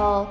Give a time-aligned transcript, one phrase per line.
[0.00, 0.26] 喽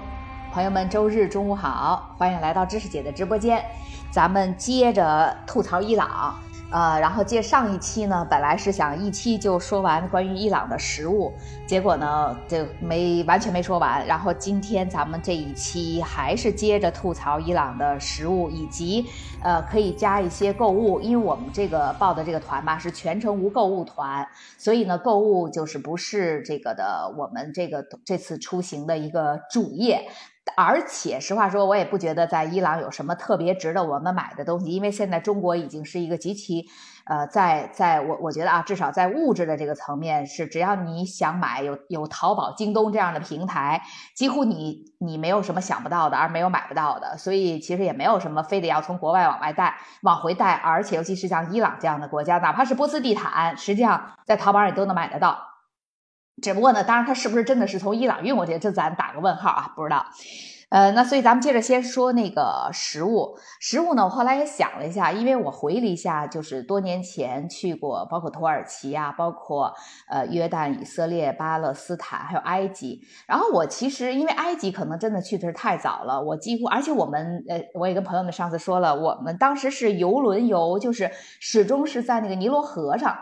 [0.52, 3.64] 朋友们，周日中午好，欢迎来到知识姐的直播间，
[4.10, 6.34] 咱们接着吐槽伊朗。
[6.72, 11.34] 呃，然后接上一期呢，本来是想一期就说完关于伊朗的食物，
[11.66, 14.06] 结果呢就没完全没说完。
[14.06, 19.04] 然后今天咱们这一期还是接着吐槽伊朗的食物，以及
[19.42, 24.28] 呃可以加一些购物，因为我们这个报的这个团吧是全程无购物团，
[24.58, 30.08] 所以呢购物就是不是这个的我们这个这次出行的一个主业。
[30.56, 36.66] 而且，实话说，我也不觉得在伊朗有什么特别值得我们买的东西，因为现在中国已经是一个极其，
[37.06, 43.82] 呃，在在我我觉得啊，至少在物质的这个层面，是只要你想买，有有淘宝、京东这样的平台，
[44.16, 47.18] 几乎你你没有什么想不到的，而没有买不到的。
[47.18, 55.46] 所以其实也没有什么非得要从国外往外带、往回带，而且尤其是像伊朗这样的国家，哪怕是波斯地毯，实际上在淘宝上都能买得到。
[56.42, 60.06] 只不过呢，当然它是不是真的是从伊朗运过去，这咱打个问号啊，不知道。
[60.70, 63.36] 呃，那所以咱们接着先说那个食物。
[63.60, 69.74] 食物呢，我后来也想了一下，因为我回忆了一下，就是多年前去过，包括土耳其啊，包括
[70.08, 73.02] 呃约旦、以色列、巴勒斯坦，还有埃及。
[73.26, 81.10] 然后我其实因为埃及可能真的去的是太早了，我几乎而且我们呃我也跟朋友们上次说了，我们当时是游轮游，就是
[81.40, 83.18] 始终是在那个尼罗河上。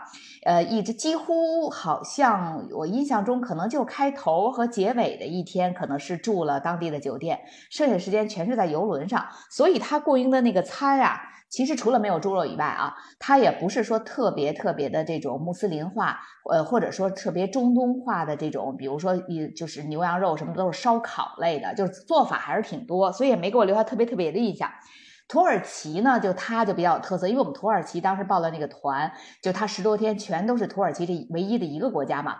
[0.48, 7.38] 呃，一直几乎好像我印象中，可能就开头和结尾的一天，可能是住了当地的酒店，
[7.70, 9.26] 剩下时间全是在游轮上。
[9.50, 16.18] 所以它供应的那个餐啊，其实除了没有猪肉以外啊，它也不是说特别特别的这种穆斯林化，
[16.50, 24.70] 呃，或者说特别中东化的这种，比如说一就是牛羊肉什么都是烧烤类的，就是做法还是挺多，所以也没给我留下特别特别的印象。
[25.28, 29.12] 土耳其呢，就它就比较有特色，因为我们土耳其当时报的那个团，
[29.42, 32.36] 就它十多天全都是土耳其这唯一的一个国家嘛，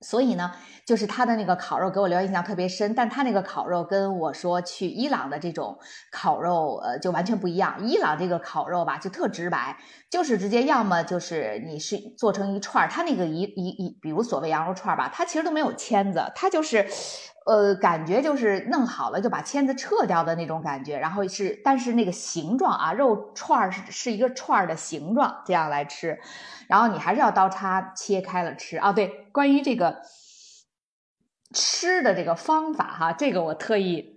[0.00, 0.50] 所以呢，
[0.84, 2.96] 就是它的那个烤肉给我留下印象特别深。
[2.96, 5.78] 但它那个烤肉跟我说去伊朗的这种
[6.10, 7.76] 烤肉，呃，就完全不一样。
[7.86, 9.78] 伊朗这个烤肉吧，就特直白，
[10.10, 16.88] 就是直接要么就是你是做成一串，它那个一一一，比如所谓羊肉串儿吧，它其实都没有签子，它就是。
[17.44, 26.18] 呃，感觉就是弄好了就把签子撤掉的那种感觉，然后是，但是那个形状啊，肉串是是一个串的形状，这样来吃，
[26.68, 28.92] 然后你还是要刀叉切开了吃啊。
[28.92, 30.00] 对，关于这个
[31.52, 34.13] 吃的这个方法哈，这个我特意。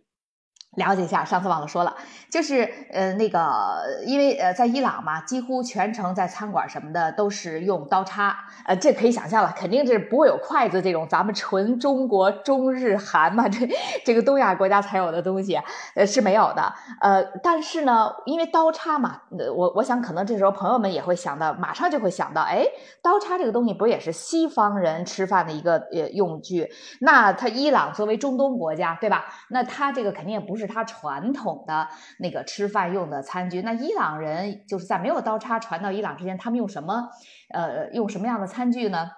[0.77, 1.95] 了解一下，上次忘了说了，
[2.31, 13.67] 就是呃那个，因为呃在伊朗嘛，几乎全程在餐馆什么的都是用刀叉，呃这可以想象了，肯定是不会有筷子这种咱们纯中国中日韩嘛这
[14.05, 15.59] 这个东亚国家才有的东西，
[15.95, 16.71] 呃是没有的，
[17.01, 19.19] 呃但是呢，因为刀叉嘛，
[19.55, 22.63] 我我想可能这时候朋友们也会想到，马上就会想到，哎，
[23.01, 26.69] 刀叉这个东西不也是西方人吃饭的一个呃用具？
[27.01, 29.25] 那它伊朗作为中东国家，对吧？
[29.49, 30.66] 那它这个肯定也不是。
[30.67, 31.87] 他传统的
[32.19, 37.09] 那个吃饭用的餐具，那伊朗人就是在没有刀叉传到伊朗之前，他们用什么？
[37.53, 39.09] 呃，用什么样的餐具呢？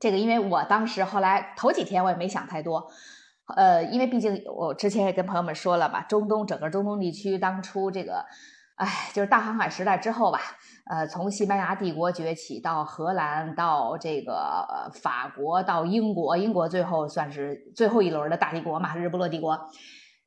[0.00, 2.88] 这个，因为我当时后来头几天我也没想太多，
[3.56, 8.24] 呃，因为毕竟我之前也跟朋友们说了嘛，中东整个中东地区当初这个，
[8.76, 10.40] 哎，就是大航海时代之后吧，
[10.90, 19.56] 呃，从西班牙帝国崛起到荷兰，到这个法国，到英国，英国最后算是最后一轮的大帝国嘛，日不落帝国。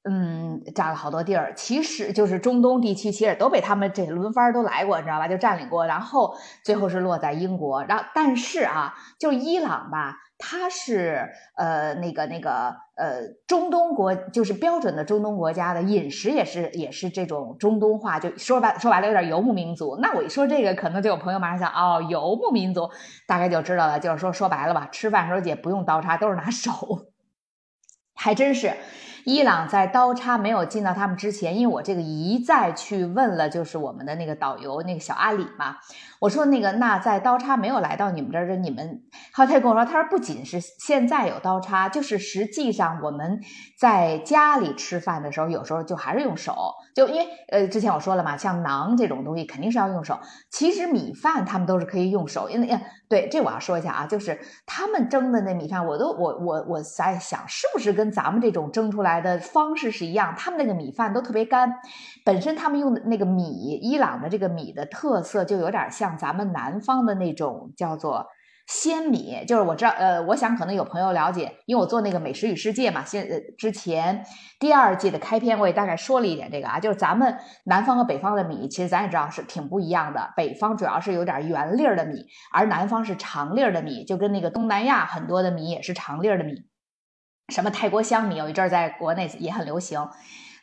[0.07, 5.27] 嗯，占了好多地儿，其实就是中东地区，其实都被他们这轮番都来过，你知道吧？
[5.27, 7.83] 就占领过，然后最后是落在英国。
[7.85, 19.97] 然后，但是啊，就伊朗吧，它是呃那个那个呃中东国，就是标准的中东国家的饮食也是也是这种中东化，就说白说白了有点游牧民族。
[19.99, 22.91] 那我一说这个，可能就有朋友马上想，哦，游牧民族，
[23.27, 26.71] 大概就知道了，就是说说白了吧，吃饭时候也不用刀叉，都是拿手，
[28.13, 28.71] 还真是。
[29.25, 35.77] 伊朗在刀叉没有进到他们之前，因为我这个一再去问了，就是我们的那个导游那个小阿里嘛，
[36.19, 39.01] 我说那个那在刀叉没有来到你们这儿的你们，
[39.33, 43.41] 后来他跟我说，他说不仅是现在有刀叉，就是实际上我们
[43.79, 46.55] 在家里吃饭的时候，有时候就还是用手，
[46.93, 50.19] 就因为呃之前我说了嘛，像馕这种东西肯定是要用手，
[50.51, 52.79] 其实米饭他们都是可以用手，因为
[53.09, 59.14] 对这我要说一下啊，就是他们蒸的那米饭，我都我我我在想是不是跟咱们这种蒸出来。
[59.15, 61.73] 来的方式是一样，他们那个米饭都特别干，
[62.25, 68.27] 本身他们用的那个米，伊朗的这个米的特色就有点像咱们南方的那种叫做
[68.67, 74.25] 鲜米，就是我知道，呃，我想可能有朋友了解，因为我做那个美食与世界嘛，现呃之前
[74.59, 86.65] 第二季的开篇我也大概说了一点这个啊，就是咱们南方和北方的米，其实咱也知道是挺不一样的，北方主要是有点圆粒儿的米，而南方是长粒儿的米，就跟那个东南亚很多的米也是长粒儿的米。
[87.49, 90.09] 什么泰国香米，有一阵儿在国内也很流行。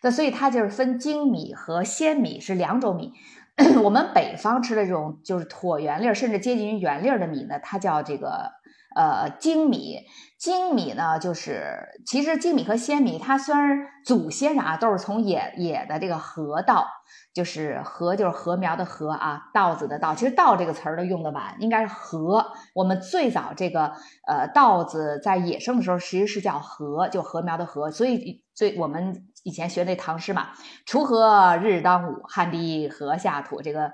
[0.02, 3.12] 那所以它就是分精米和鲜米是两种米。
[3.84, 8.50] 我们北方吃的这种就是椭圆粒儿，甚至接近于圆粒儿的米呢，它叫这个
[8.94, 10.00] 呃精米。
[10.38, 16.86] 精米呢，就是其实精米和鲜米，它虽然祖先啊都是从野野的这个河稻。
[17.34, 20.14] 就是禾，就是禾苗的禾啊，稻子的稻。
[20.14, 22.44] 其实“稻”这个词儿都用的晚，应该是禾。
[22.74, 23.94] 我们最早这个
[24.26, 27.90] 呃稻子在野生的时候，其实是叫禾，就禾苗的禾。
[27.90, 30.48] 所以最我们以前学那唐诗嘛
[30.86, 33.62] ，“锄禾日当午，汗滴禾下土”。
[33.64, 33.92] 这个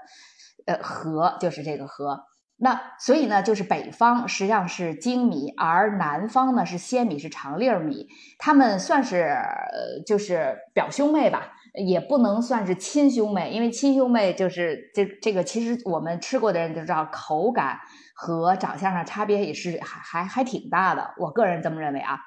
[0.66, 2.18] 呃禾就是这个禾。
[2.60, 8.08] 那所以呢，就是北方实际上是精米，而南方呢是鲜米，是长粒儿米。
[8.38, 11.55] 他们算是呃就是表兄妹吧。
[11.87, 17.78] 也不能算是亲兄妹，因为亲兄妹就是这这个，其实我们吃过的人就知道，口感
[18.14, 21.14] 和长相上差别也是还还还挺大的。
[21.19, 22.19] 我个人这么认为啊。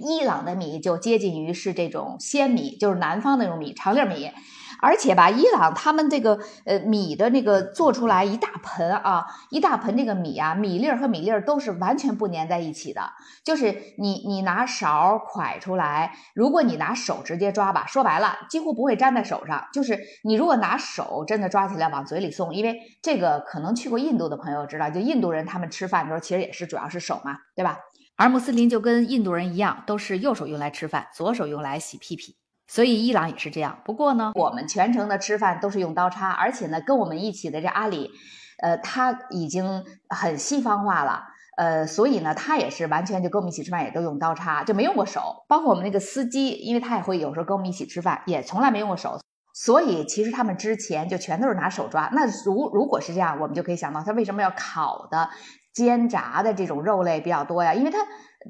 [0.00, 4.30] 伊朗的米就接近于是这种鲜米，就是南方那种米，长粒米。
[4.82, 13.02] 而且吧，伊朗他们这个呃米的那个做出来一大盆啊，一大盆这个米啊，米粒儿和米粒儿都是完全不粘在一起的。
[13.44, 19.68] 就是你你拿勺蒯出来，如果你拿手直接抓吧，说白了几乎不会粘在手上。
[19.72, 27.78] 就是你如果拿手真的抓起来往嘴里送，因为这个可能去过印度的朋友知道，就印度人他们吃饭的时候其实也是主要是手嘛，对吧？
[28.16, 32.36] 而穆斯林就跟印度人一样，都是右手用来吃饭，左手用来洗屁屁。
[32.72, 33.80] 所以伊朗也是这样。
[33.84, 38.12] 不过呢，我们全程的吃饭都是用刀叉，而且呢，跟我们一起的这阿里，
[38.62, 41.24] 呃，他已经很西方化了，
[41.56, 45.44] 呃，所以呢，他也是完全就跟我们一起吃饭也都用刀叉，就没用过手。
[45.48, 49.18] 包括我们那个司机，因为他也会有时候跟我们一起吃饭，也从来没用过手。
[49.52, 52.08] 所以其实他们之前就全都是拿手抓。
[52.12, 55.28] 那如如果是这样，我们就可以想到他为什么要烤的、
[55.74, 57.74] 煎炸的这种肉类比较多呀？
[57.74, 57.98] 因为他。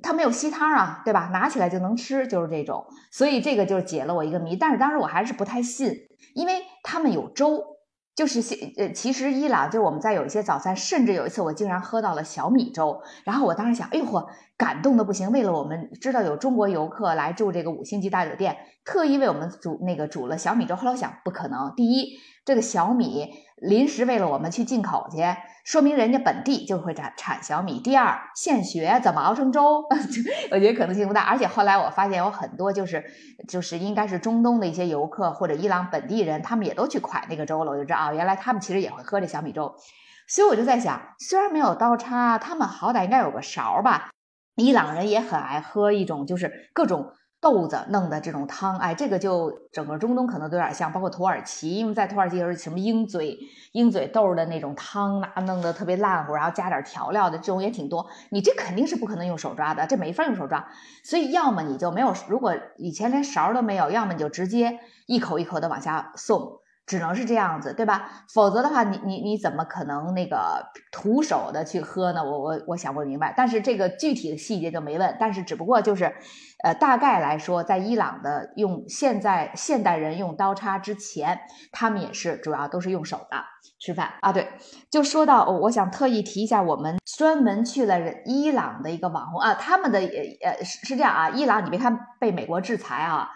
[0.03, 1.31] 它没有吸汤啊，对吧？
[1.33, 4.57] 拿起来就能吃，就是这种，所以这个就是解了我一个谜。
[4.57, 5.93] 但是当时我还是不太信，
[6.35, 7.63] 因为他们有粥，
[8.15, 8.41] 就是
[8.79, 14.27] 呃，其实伊朗就是我们在有一些早餐，甚至有一次我竟然喝到了小米粥，然后我当时想，哎呦嚯，
[14.57, 15.33] 感动的不行。
[15.33, 20.77] 为了我们知道有中国游客来住这个五星级大酒店，特意为我们煮那个煮了小米粥。
[20.77, 23.29] 后来我想，不可能，第一，这个小米
[23.61, 25.19] 临时为了我们去进口去。
[25.63, 27.79] 说明人家本地就会产产小米。
[27.81, 29.85] 第二，现学怎么熬成粥，
[30.51, 31.21] 我觉得可能性不大。
[31.21, 33.05] 而且后来我发现有很多就是
[33.47, 37.73] 就是应该是中东的一些游客或者伊朗本地人，他们也都去蒯那个粥了。
[37.73, 39.75] 我就知道啊，原来他们其实也会喝这小米粥。
[40.27, 44.11] 所以我就在想，虽然没有刀叉，他们好歹应该有个勺吧。
[44.57, 47.13] 伊朗人也很爱喝一种就是各种。
[47.41, 53.39] 豆子弄的这种汤，哎，这个就整个中东可能都有点像，包括土耳其，因为在土耳其有什么鹰嘴
[53.73, 58.07] 鹰嘴豆的那种汤，那弄得特别烂糊，然后加点调料的这种也挺多。
[58.31, 60.69] 你这肯定是不可能用手抓的，这没法用手抓。
[61.03, 66.60] 所以要么你就没有，如果以前连勺都没有，要么你就直接一口一口的往下送。
[66.91, 68.11] 只能是这样子，对吧？
[68.35, 72.25] 否则的话，你你你怎么可能那个徒手的去喝呢？
[72.25, 73.33] 我我我想不明白。
[73.37, 75.17] 但是这个具体的细节就没问。
[75.21, 76.13] 但是只不过就是，
[76.65, 81.39] 呃，大概来说，在伊朗的用现在现代人用刀叉之前，
[81.71, 83.37] 他们也是主要都是用手的
[83.79, 84.33] 吃饭啊。
[84.33, 84.49] 对，
[84.91, 93.31] 就说到，我想特意提一下，我们专门去了伊朗的一个网红啊，他们的呃是是这样啊，伊朗你别看被美国制裁啊。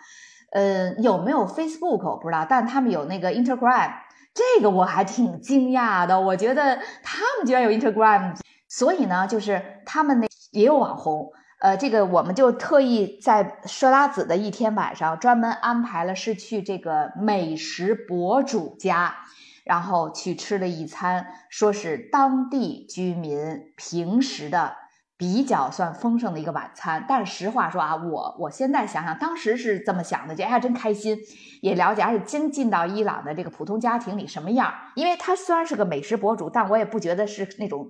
[0.54, 3.92] 呃，有没有 Facebook 我不知道，但他们有那个 Instagram，
[4.32, 6.20] 这个我还挺惊讶的。
[6.20, 8.36] 我觉得他们居然有 Instagram，
[8.68, 11.32] 所以呢，就是他们那也有网红。
[11.58, 19.16] 呃，这个我们就特意在设拉子的一天晚上，专门安排了是去这个美食博主家，
[19.64, 24.83] 然后去吃了一餐，说是当地居民平时的。
[25.24, 31.16] 比较算丰盛的一个晚餐，但是实话说啊，我我现在想想，当时是这么想的，觉得还真开心，
[31.62, 37.88] 也了解，而且进进到伊朗的这个普通家庭里什么样，因为他虽然是个美食博主，但我也不觉得是那种。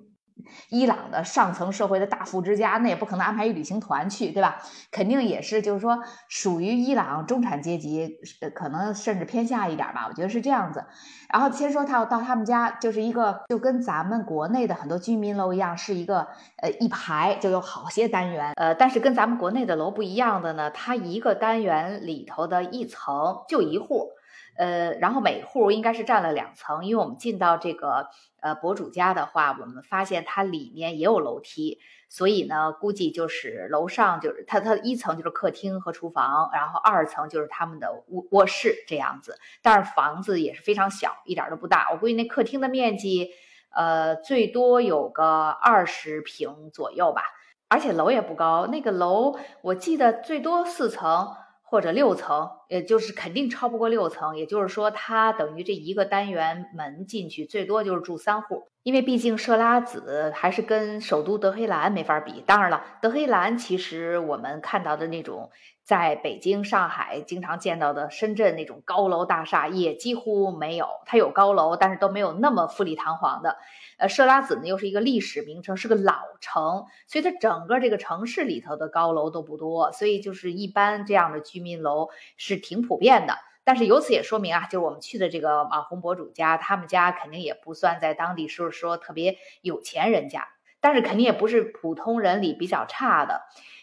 [0.69, 4.61] 伊朗的上层社会的大富之家，那也不可能安排一旅行团去，对吧？
[4.91, 5.99] 肯定也是，就是说
[6.29, 8.19] 属于伊朗中产阶级，
[8.55, 10.07] 可能甚至偏下一点吧。
[10.09, 10.85] 我觉得是这样子。
[11.33, 16.27] 然后先说他要到他们家，就是一个就跟咱们国内的很多居民楼一样，是一个
[16.63, 18.53] 呃一排就有好些单元。
[18.57, 24.11] 呃，但是跟咱们国内的楼不一样的呢，它一个单元里头的一层就一户。
[24.57, 28.09] 呃，然后每户应该是占了两层，因为我们进到这个
[28.45, 31.79] 呃博主家的话，我们发现它里面也有楼梯，
[32.11, 39.39] 所以呢，估计就是楼上就是它它一层就是客厅和厨房，然后二层就是他们的卧卧室这样子。
[39.63, 41.89] 但是房子也是非常小，一点都不大。
[41.91, 43.31] 我估计那客厅的面积，
[43.71, 47.23] 呃，最多有个二十平左右吧。
[47.69, 51.35] 而且楼也不高，那个楼我记得最多四层
[51.75, 54.37] 或者六层，也就是肯定超不过六层。
[54.37, 62.45] 也就是说，它等于这一个单元门进去最多就是住三户，因为毕竟设拉子还是跟首都德黑兰没法比。
[62.47, 65.51] 当然了，德黑兰其实我们看到的那种。
[65.85, 73.59] 在北京、上海经常见到的深圳那种高楼大厦也几乎没有，它有高楼，但是都没有那么富丽堂皇的。
[73.99, 83.37] 呃，设拉子呢又是一个历史名城，是个老城，所以它整个这个城市里头的高楼都不多，所以就是一般这样的居民楼是挺普遍的。
[83.65, 90.49] 但是由此也说明啊，就是我们去的这个网红博主家，他们家肯定也不算在当地是说特别有钱人家，
[90.81, 93.43] 但是肯定也不是普通人里比较差的，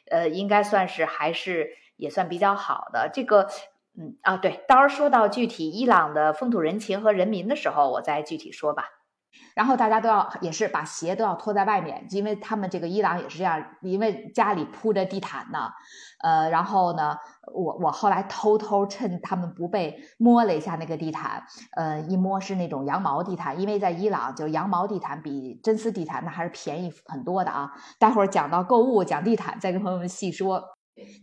[0.09, 1.77] 呃，应该算是还是。
[1.97, 3.47] 也算比较好的这个，
[3.95, 8.89] 嗯啊，对，到时候说到具体伊朗的风土人情和人民的时候，我再具体说吧。
[9.55, 15.69] 然后大家都要也是把鞋都要脱在外面，因为他们这个伊朗也是这样，因为家里铺着地毯呢。
[16.23, 17.17] 呃，然后呢，
[17.53, 21.43] 我我后来偷偷趁他们不备摸了一下那个地毯，
[21.75, 27.71] 呃，一摸是那种羊毛地毯，因为在伊朗就羊毛地毯比真丝地毯那还是便宜很多的啊。
[27.97, 30.63] 待会儿讲到购物讲地毯，再跟朋友们细说。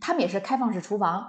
[0.01, 1.25] 他们也是开放式厨房，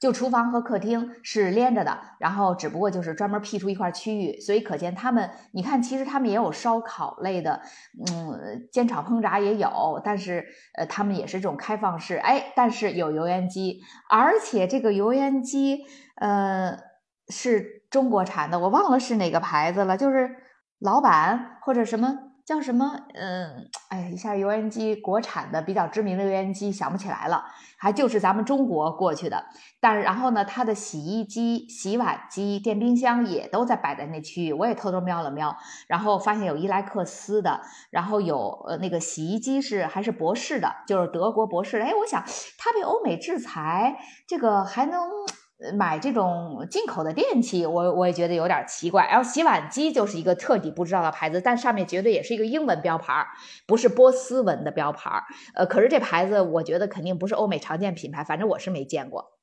[0.00, 7.62] 就厨房和客厅是连着的，然后只不过就是专门辟出一块区域，所以可见他们，你看，其实他们也有烧烤类的，
[8.06, 10.44] 嗯，煎炒烹炸也有，但是
[10.76, 15.84] 呃，他们也是这种开放式，哎，但是有油烟机，而且这个油烟机，
[16.16, 16.76] 呃，
[17.28, 20.30] 是中国产的，我忘了是哪个牌子了，就是
[20.78, 22.23] 老板或者什么。
[22.46, 23.00] 叫什么？
[23.14, 27.42] 嗯，哎，一下油烟机国产的比较知名的油烟机想不起来了，
[27.78, 29.46] 还就是咱们中国过去的。
[29.80, 35.56] 但是然后呢，它的洗衣机、洗碗机、电冰箱也都在摆在那区域，我也偷偷瞄了瞄，
[35.88, 41.84] 然后发现有伊莱克斯的，然后有呃那个洗衣机是还是博士的，就是德国博士的。
[41.86, 42.22] 哎，我想
[42.58, 43.96] 它被欧美制裁，
[44.26, 45.08] 这个还能。
[45.76, 49.06] 买这种进口的电器，我我也觉得有点奇怪。
[49.06, 53.26] 然后洗碗机就是一个彻底不知道的牌子，但上面绝对也是一个英文标牌，
[53.66, 55.22] 不是波斯文的标牌。
[55.54, 59.33] 呃，可是这牌子我觉得肯定不是欧美常见品牌，反正我是没见过。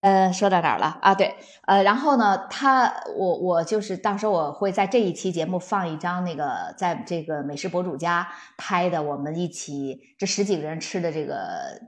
[0.00, 1.12] 呃，说到哪儿了啊？
[1.12, 1.34] 对，
[1.66, 11.36] 呃，然后呢，他我我就是到时候我会在这一期节目放一张那个在这个美食博主家拍的我们一起这十几个人吃的这个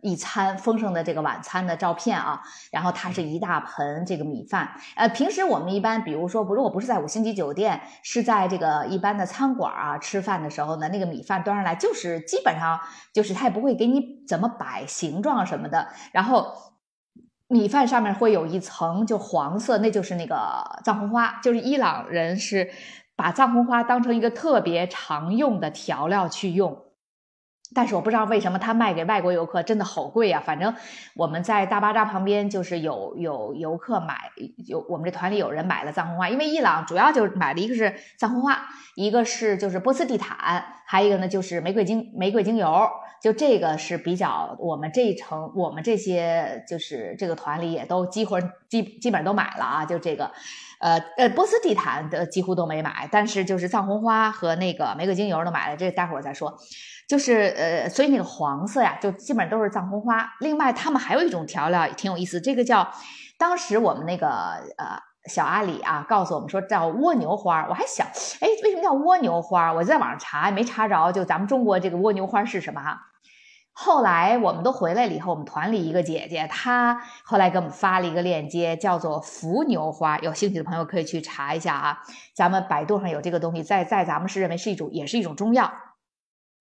[0.03, 2.41] 一餐丰盛的这个晚餐的照片啊。
[2.73, 4.69] 然后它是一大盆这个米饭。
[4.97, 12.81] 呃，平时我们一般比如说不如果不是在五星级酒店，是在这个一般的餐馆啊吃饭的时候呢，那个米饭端上来就是基本上
[13.13, 16.70] 就是他也不会给你怎么摆形状什么的，然后。
[17.51, 20.37] 米饭上面会有一层就黄色，那就是那个
[20.85, 22.71] 藏红花，就是伊朗人是
[23.17, 26.85] 把藏红花当成一个特别常用的调料去用。
[27.73, 30.43] 但是我不知道为什么他卖给外国游客真的好贵啊！
[30.45, 30.75] 反正
[31.15, 34.31] 我们在大巴扎旁边就是有有游客买，
[34.67, 38.61] 有我们这团里有人买了藏红花，因为伊朗主要就是买的一个是藏红花，
[38.97, 42.89] 一个是就是波斯地毯，还有一个呢就是玫瑰精玫瑰精油，
[43.23, 48.37] 就这个是比较我们这一层我们这些就是这个团里也都几乎
[48.69, 50.33] 基基本上都买了啊，就这个，
[50.81, 56.59] 呃呃波斯地毯的几乎都没买，但是就是藏红花和那个玫瑰精油都买了，这待会儿再说。
[57.11, 60.33] 就是呃，所以那个黄色呀，就基本上都是藏红花。
[60.39, 62.89] 另外，他们还有一种调料也挺有意思，这个叫，
[63.37, 67.67] 当时我们那个呃小阿里啊告诉我们说叫蜗牛花。
[67.69, 68.07] 我还想，
[68.41, 69.73] 哎，为什么叫蜗牛花？
[69.73, 73.01] 我在网上查也没查着，就咱们中国这个蜗牛花是什么哈？
[73.73, 80.17] 后来我们都回来了以后，我们团里一个姐姐，她后来给我们发了一个链接，叫做伏牛花。
[80.21, 81.99] 有兴趣的朋友可以去查一下啊，
[82.37, 85.73] 咱们百度上有这个东西，在在咱们是认为是一种，也是一种中药。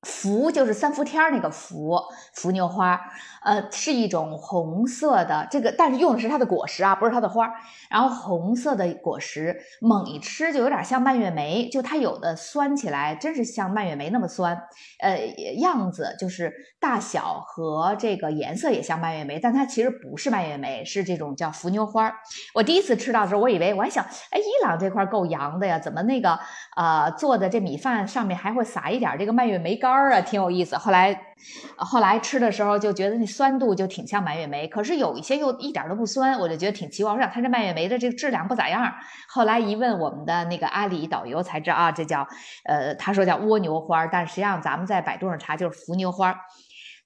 [0.03, 1.99] 伏就是三伏天儿那个伏，
[2.33, 2.99] 伏牛花，
[3.43, 7.53] 呃，是一种红色的这个，但是用的是它的果实啊，不是它的花儿。
[7.89, 14.61] 然后红色的果实，猛一吃就有点像蔓越莓，就它有的酸起来，真是像蔓越莓那么酸。
[15.01, 15.17] 呃，
[15.57, 22.13] 样子就是大小和这个颜色也像蔓越莓，但它其实不是蔓越莓，是这种叫伏牛花。
[22.53, 26.37] 我第一次吃到的时候，我以为我还想，哎，伊朗这块够洋的呀，怎么那个
[26.75, 29.79] 呃做的这米饭上面还会撒一点这个蔓越莓？
[29.79, 30.75] 干儿啊，挺有意思。
[30.75, 31.28] 后来，
[31.77, 37.13] 后来吃的时候就觉得那酸度就挺像蔓越莓，可是有一些又一点都不酸，我就觉得挺奇怪。
[37.13, 38.93] 我想它这蔓越莓的这个质量不咋样。
[39.27, 42.27] 后来一问我们的那个阿里导游才知道啊，这叫
[42.65, 46.35] 呃，他说叫蜗牛花，但实际上咱们在百度上查就是伏牛花。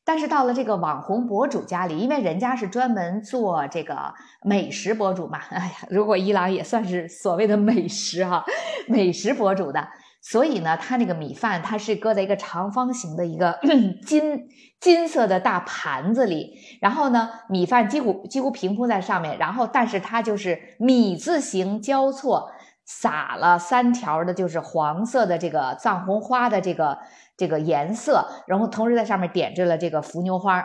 [0.05, 4.13] 但是到了这个网红博主家里，因为人家是专门做这个
[4.43, 8.43] 美食博主嘛，哎呀，如果伊朗也算是所谓的美食哈，
[8.87, 9.87] 美食博主的。
[10.25, 13.59] 所以呢，它那个米饭它是搁在一个长方形的一个
[14.07, 14.47] 金
[14.79, 22.49] 金色的大盘子里，然后呢，米饭几乎几乎平铺在上面，然后但是它就是米字形交错，
[22.85, 26.97] 撒了三条的，就是黄色的这个藏红花的这个
[27.35, 30.63] 这个颜色，然后同时在上面点缀了这个伏牛花。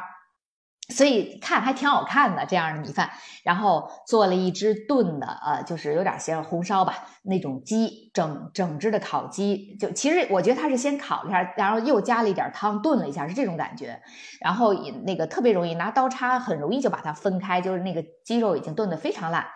[0.88, 3.10] 所以看还挺好看的这样的米饭，
[3.44, 14.00] 然后做了一只炖的，呃，就是有点像红烧吧那种鸡，整整只的烤鸡，就其实我觉得它是先烤一下，然后又加了一点汤炖了一下，是这种感觉。
[14.40, 14.72] 然后
[15.04, 19.46] 那个特别容易拿刀叉，很容易就把它分开，就是那个鸡肉已经炖得非常烂。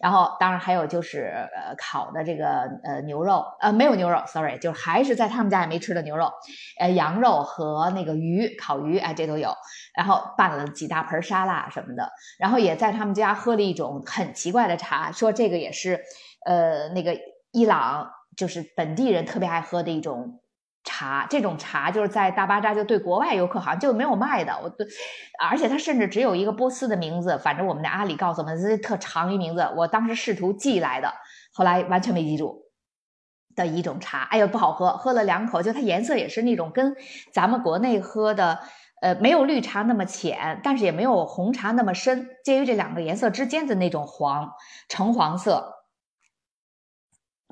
[0.00, 6.32] 然后当然还有就是呃烤的这个呃牛肉，呃没有牛肉，sorry，就还是在他们家也没吃的牛肉，
[6.78, 9.54] 呃羊肉和那个鱼烤鱼，哎这都有。
[9.94, 16.00] 然后拌了几大盆沙拉什么的，然后也在他们家喝了一种很奇怪的茶，说这个也是，
[16.46, 17.18] 呃，那个
[17.50, 20.39] 伊朗就是本地人特别爱喝的一种
[20.84, 21.26] 茶。
[21.28, 24.70] 这种茶就是在大巴扎就对国外游客好像就没有卖的，我，
[25.40, 27.38] 而且它甚至只有一个波斯的名字。
[27.38, 31.12] 反正我们的阿里告诉我们这特长一名字，我当时试图记来的，
[31.52, 32.62] 后来完全没记住
[33.54, 34.22] 的一种茶。
[34.30, 36.94] 哎呦，不好喝，喝了两口，就它颜色也是那种跟
[37.32, 38.60] 咱们国内喝的。
[39.02, 44.52] 呃，没有绿茶那么浅，但是也没有红茶那么深，介于这两个颜色之间的那种黄，
[44.90, 45.72] 橙黄色。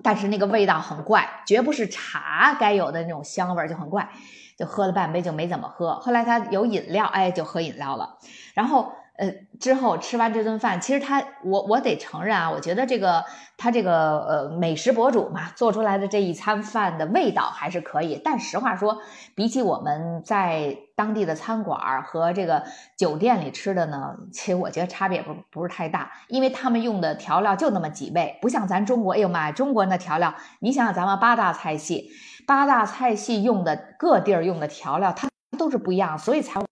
[0.02, 4.08] 但是那个味道很怪，绝不是茶该有的那种香味，就很怪。
[4.56, 8.18] 就喝了半杯就没怎么喝，后来他有饮料，哎，就喝饮料了。
[8.54, 8.92] 然后。
[9.18, 13.24] 呃，之后吃完这顿饭，其实他，我我得承认啊，我觉得这个
[13.56, 18.20] 他这个呃美食博主嘛，做出来的这一餐饭的味道还是可以。
[18.24, 19.02] 但实话说，
[19.34, 22.62] 比起我们在当地的餐馆和这个
[22.96, 32.08] 酒店里吃的呢，其实我觉得差别不不是太大，因为他们用的调料就那么几味，不像咱中国，哎呦妈呀，中国那调料，你想想咱们八大菜系，
[32.46, 36.62] 八大菜系用的各地儿用的调料，它都是不一样，所以才。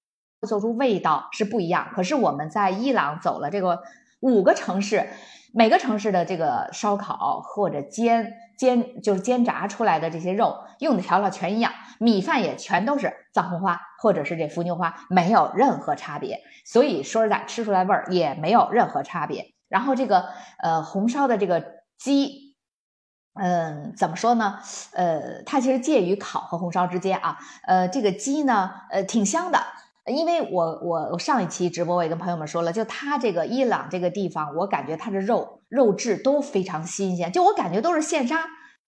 [0.43, 3.83] 做出味道是不一样，可是我们在伊朗走了这个
[4.21, 5.09] 五个城市，
[5.55, 16.41] 每个城市的这个烧烤或者煎煎就是煎炸出来的这些肉用的调料全一样，米饭也全都是藏红花或者是这伏牛花，没有任何差别。
[16.65, 19.55] 所以说实在吃出来味儿也没有任何差别。
[19.69, 20.27] 然后这个
[20.59, 21.65] 呃红烧的这个
[21.99, 22.55] 鸡，
[23.35, 24.59] 嗯，怎么说呢？
[24.93, 27.39] 呃，它其实介于烤和红烧之间啊。
[27.67, 29.59] 呃，这个鸡呢，呃，挺香的。
[30.07, 38.45] 因为我我我上一期直播我也跟朋友们说了，就他这个伊朗这个地方，我感觉他的肉肉质都非常新鲜，就我感觉都是现杀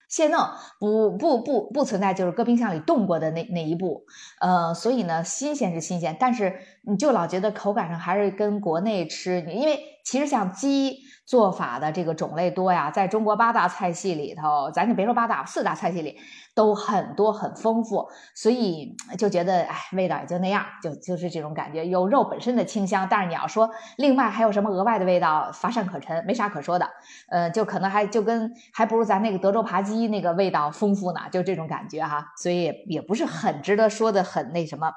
[0.08, 0.40] 现弄，
[0.80, 4.04] 不不不不存在就是搁冰箱里冻过的那那一步，
[4.40, 16.16] 呃，所以呢新鲜是新鲜，但是你就老觉得口感上还是跟国内吃，因为其实像鸡做法的这个种类多呀，在中国八大菜系里头，咱就别说八大四大菜系里。
[16.54, 21.86] 都很多很丰富，所以就觉得哎，味道也就那样，就就是这种感觉。
[21.86, 26.90] 有肉本身的清香，但是你要说另外还有什么额外的味道，乏善可陈，没啥可说的。
[27.28, 32.32] 呃，就可能还就跟还不如咱那个德州扒鸡那个味道丰富呢，就这种感觉哈。
[32.36, 34.92] 所以也不是很值得说的很那什么。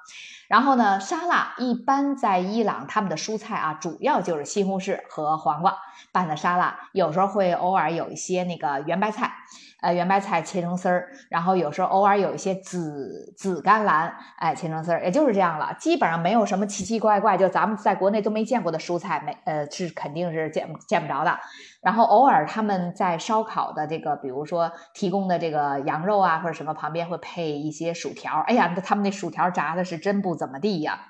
[0.48, 5.76] 然后呢，沙拉一般在伊朗他们的蔬菜啊，主要就是西红柿和黄瓜
[6.12, 9.34] 拌的沙拉，有时候会偶尔有一些那个圆白菜。
[9.82, 15.76] 呃，圆白菜切成丝儿，然后有时候偶尔有一些紫紫甘蓝，哎，切成丝儿，也就是这样了。
[15.80, 21.40] 基本上没有什么奇奇怪怪，就咱们在国内都没见过的蔬菜，没呃是肯定是见见不着的。
[21.82, 28.40] 然后偶尔他们在烧烤的这个，比如说提供的这个羊肉啊或者什么旁边会配一些薯条。
[28.42, 31.08] 哎呀，他们那薯条炸的是真不怎么地呀，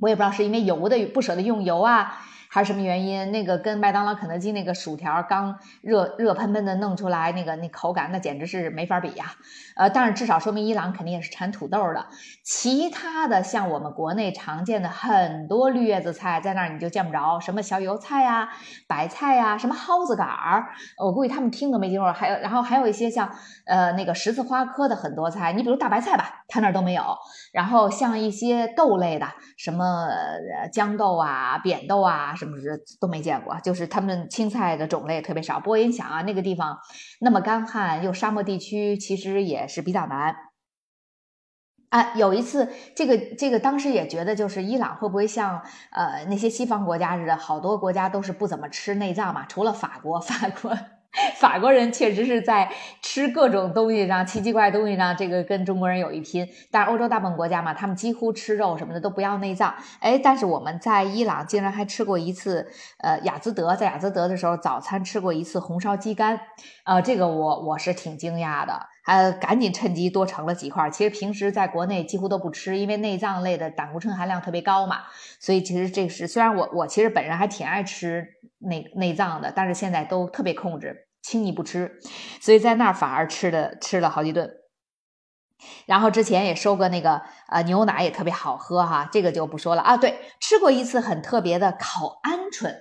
[0.00, 2.18] 我也不知道是因为油的不舍得用油啊。
[2.54, 3.32] 还是什么原因？
[3.32, 9.32] 那个跟麦当劳、肯德基那个薯条刚热热喷喷的弄出来，那个那口感那简直是没法比呀。
[9.74, 12.06] 呃，但是至少说明伊朗肯定也是产土豆的。
[12.44, 18.48] 其他的像我们国内常见的很多绿叶子菜，在那儿你就见不着，什么小油菜呀、
[18.86, 20.68] 白菜呀、什么蒿子杆儿，
[21.04, 22.12] 我估计他们听都没听过。
[22.12, 23.28] 还有，然后还有一些像
[23.66, 27.16] 呃那个十字花科的很多菜，你比如大白菜吧，他那儿都没有。
[27.52, 29.26] 然后像一些豆类的，
[29.56, 30.08] 什么
[30.72, 32.34] 豇豆啊、扁豆啊。
[32.36, 33.58] 是不是都没见过？
[33.60, 35.60] 就是他们青菜的种类特别少。
[35.60, 36.78] 不过你想啊，那个地方
[37.20, 40.34] 那么干旱又沙漠地区，其实也是比较难。
[41.90, 49.46] 啊，有一次，这个这个当时也觉得，就是伊朗会不会像呃那些西方国家似的，好多国家都是不怎么吃内脏嘛？
[49.46, 50.76] 除了法国， 法国。
[51.36, 56.48] 法国人确实是在吃各种东西上奇奇怪东西上，这个跟中国人有一拼。
[56.70, 59.74] 但是欧洲大部分国家嘛，他们几乎吃肉什么的都不要内脏。
[60.00, 66.40] 哎，但是我们在伊朗竟然还吃过一次，呃，雅兹德在雅兹德的时候早餐吃过一次红烧鸡肝，
[66.84, 68.93] 呃，这个我我是挺惊讶的。
[69.04, 70.90] 还赶紧趁机多盛了几块。
[70.90, 75.02] 其实平时在国内几乎都不吃，因为内脏类的胆固醇含量特别高嘛。
[75.38, 78.26] 所以其实这是虽然我我其实本人还挺爱吃
[78.58, 82.00] 内内脏的，但是现在都特别控制，轻易不吃。
[82.40, 84.50] 所以在那儿反而吃的吃了好几顿。
[85.86, 89.96] 然后之前也收过那个呃牛奶也特别好喝哈，这个就不说了啊。
[89.96, 92.74] 对，吃过一次很特别的烤鹌鹑。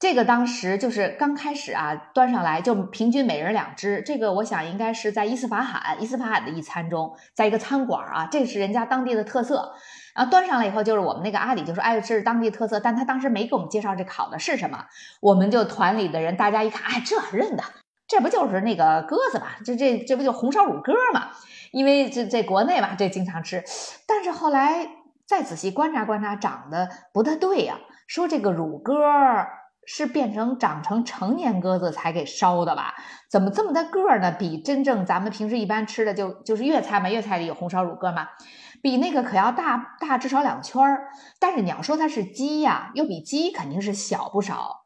[0.00, 4.00] 这个当时就是刚开始啊，端上来就平均每人两只。
[4.00, 9.74] 这个我想应该是在伊斯法罕，伊斯法罕的一餐中，在一个餐馆啊，这是人家当地的特色。
[10.14, 14.86] 然后端上来以后，就是我们那个阿里就说，哎，这是当地特色，但他当时没给我们介绍这烤的是什么。
[15.20, 17.62] 我们就团里的人，大家一看，哎，这认得，
[18.08, 19.48] 这不就是那个鸽子嘛？
[19.66, 21.28] 这这这不就红烧乳鸽嘛？
[21.72, 23.62] 因为这这国内吧，这经常吃。
[24.08, 24.88] 但是后来
[25.26, 28.94] 再仔细观察观察，长得不太对呀，说这个乳鸽。
[29.86, 32.94] 是变成长成成年鸽子才给烧的吧？
[33.30, 34.30] 怎么这么大个儿呢？
[34.32, 38.28] 比真正咱们平时一般吃的就就是粤菜嘛，粤菜里有红烧乳鸽嘛，
[38.82, 41.08] 比那个可要大大至少两圈儿。
[41.38, 44.84] 但是你要说它是鸡呀，又比鸡肯定是小不少。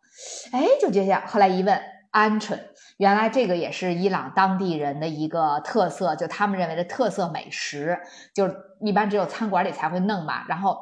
[0.53, 1.23] 哎，就这样。
[1.27, 2.59] 后来一问，鹌鹑，
[2.99, 7.99] 原来这个也是伊朗当地人的一个特色，就他们认为的特色美食，
[8.35, 8.49] 就
[8.81, 10.45] 一般只有餐馆里才会弄嘛。
[10.49, 10.79] 然后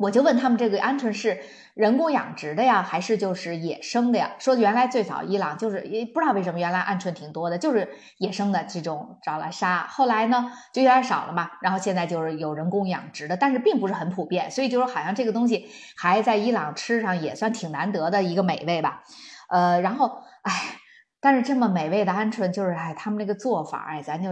[0.00, 1.38] 我就问他们，这个鹌鹑是？
[1.74, 4.32] 人工养殖的呀，还是就是野生的呀？
[4.38, 9.86] 说原来最早伊朗就是也不知道为什么原来鹌鹑挺多的，就是野生的这种找来杀。
[9.88, 19.04] 后来呢就有点少了嘛，然后现在就是有人工养殖的，但是并不是很普遍，所以就是好像这个东西还在伊朗吃上也算挺难得的一个美味吧。
[19.48, 20.79] 呃，然后哎。
[21.22, 24.30] 但是这么美味的鹌鹑，就是哎，他们那个做法，哎，咱就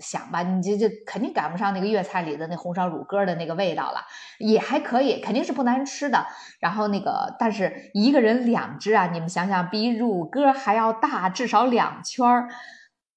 [0.00, 4.00] 想吧，你这这肯定赶不上那个粤菜里的那红烧乳鸽的那个味道了，
[4.38, 6.24] 也还可以，肯定是不难吃的。
[6.58, 12.48] 然后那个，但是一个人两只啊，你们想想，比乳鸽还要大至少两圈儿，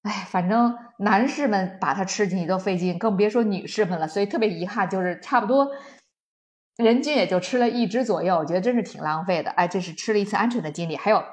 [0.04, 4.06] 哎，反正男士们把它吃进去都费劲，更别说女士们了。
[4.06, 5.70] 所以特别遗憾，就是差不多
[6.76, 9.50] 人均也就吃了一只左右，我觉得真是挺浪费的。
[9.52, 11.24] 哎，这是吃了一次鹌鹑的经历，还有。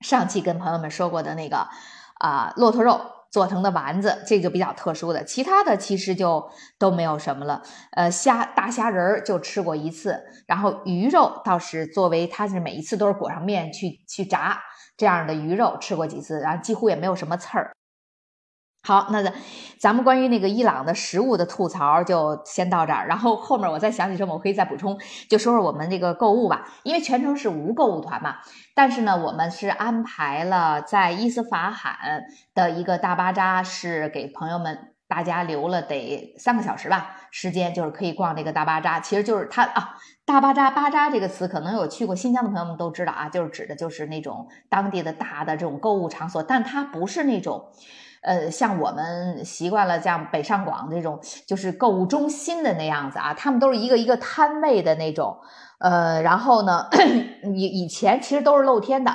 [0.00, 1.68] 上期跟朋友们说过的那个
[2.20, 7.62] 啊，骆驼肉做成的丸子，这个比较特殊的，其他的其实就都没有什么了。
[7.92, 14.62] 呃，虾大虾仁儿就吃过一次，然后鱼肉倒是作为它是每一次都是裹上面去去炸
[14.96, 17.75] 这样的鱼肉吃过几次，然后几乎也没有什么刺儿。
[18.86, 19.34] 好，那咱
[19.80, 24.96] 咱们关于那个伊朗的食物的吐槽就先到这儿，然后后面我再想起什么，我可以再补充，
[25.28, 26.68] 就说说我们这个购物吧。
[26.84, 28.36] 因为全程是无购物团嘛，
[28.76, 31.96] 但是呢，我们是安排了在伊斯法罕
[32.54, 39.00] 的一个大巴扎，是给朋友们大家留了得三个小时吧时间，就是可以逛这个大巴扎。
[39.00, 47.72] 其实就是它啊，大巴扎巴扎这个词，可能有去过新疆的朋友们都知道啊，就是指的就是那种当地的大的这种购物场所，但它不是那种。
[48.26, 55.36] 呃，像我们习惯了像北上广这种，就是购物中心的那样子啊，他们都是一个一个摊位的那种，
[55.78, 56.88] 呃，然后呢，
[57.54, 59.14] 以以前其实都是露天的。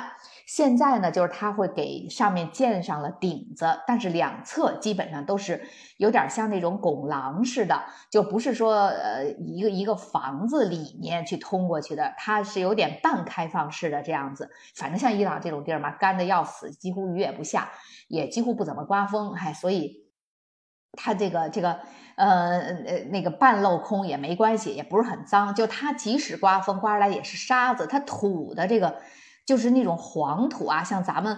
[0.54, 14.50] 现在呢，就是它会给上面建上了顶子，但是两侧基本上都是有点像那种拱廊似的，就不是说呃一个一个房子里面去通过去的，它是有点半开放式的这样子。
[14.74, 17.70] 反正像伊朗这种地儿嘛，干的要死，几乎雨也不下，
[18.08, 20.04] 也几乎不怎么刮风，哎，所以
[20.92, 21.80] 它这个这个
[22.16, 25.54] 呃呃那个半镂空也没关系，也不是很脏。
[25.54, 29.00] 就它即使刮风刮来也是沙子，它土的这个。
[29.44, 31.36] 就是那种黄土啊，像咱们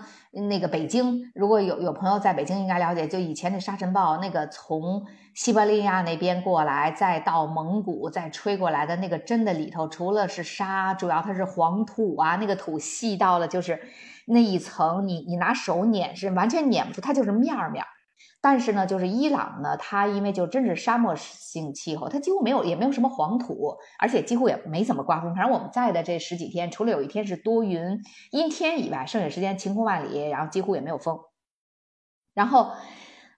[0.49, 13.81] 那个北京，如果有有朋友在北京，应该了解，就以前那沙尘暴，那个从西伯利亚那边过来，再到蒙古再吹过来的那个，真的里头除了是沙，主要它是黄土啊，那个土细到了就是
[14.27, 17.89] 那一层，你你拿手捻是完全捻不出，它就是面儿面儿。
[18.47, 25.35] 但是呢，就是伊朗呢，它因为就真是沙漠性气候，它几乎没有，也没有什么黄土，而且几乎也没怎么刮风。
[25.35, 28.03] 反正我们在的这十几天，除了有一天是多云
[28.33, 31.21] 阴天以外，剩下时间晴空万里，然后几乎也没有风。
[32.35, 32.73] 然后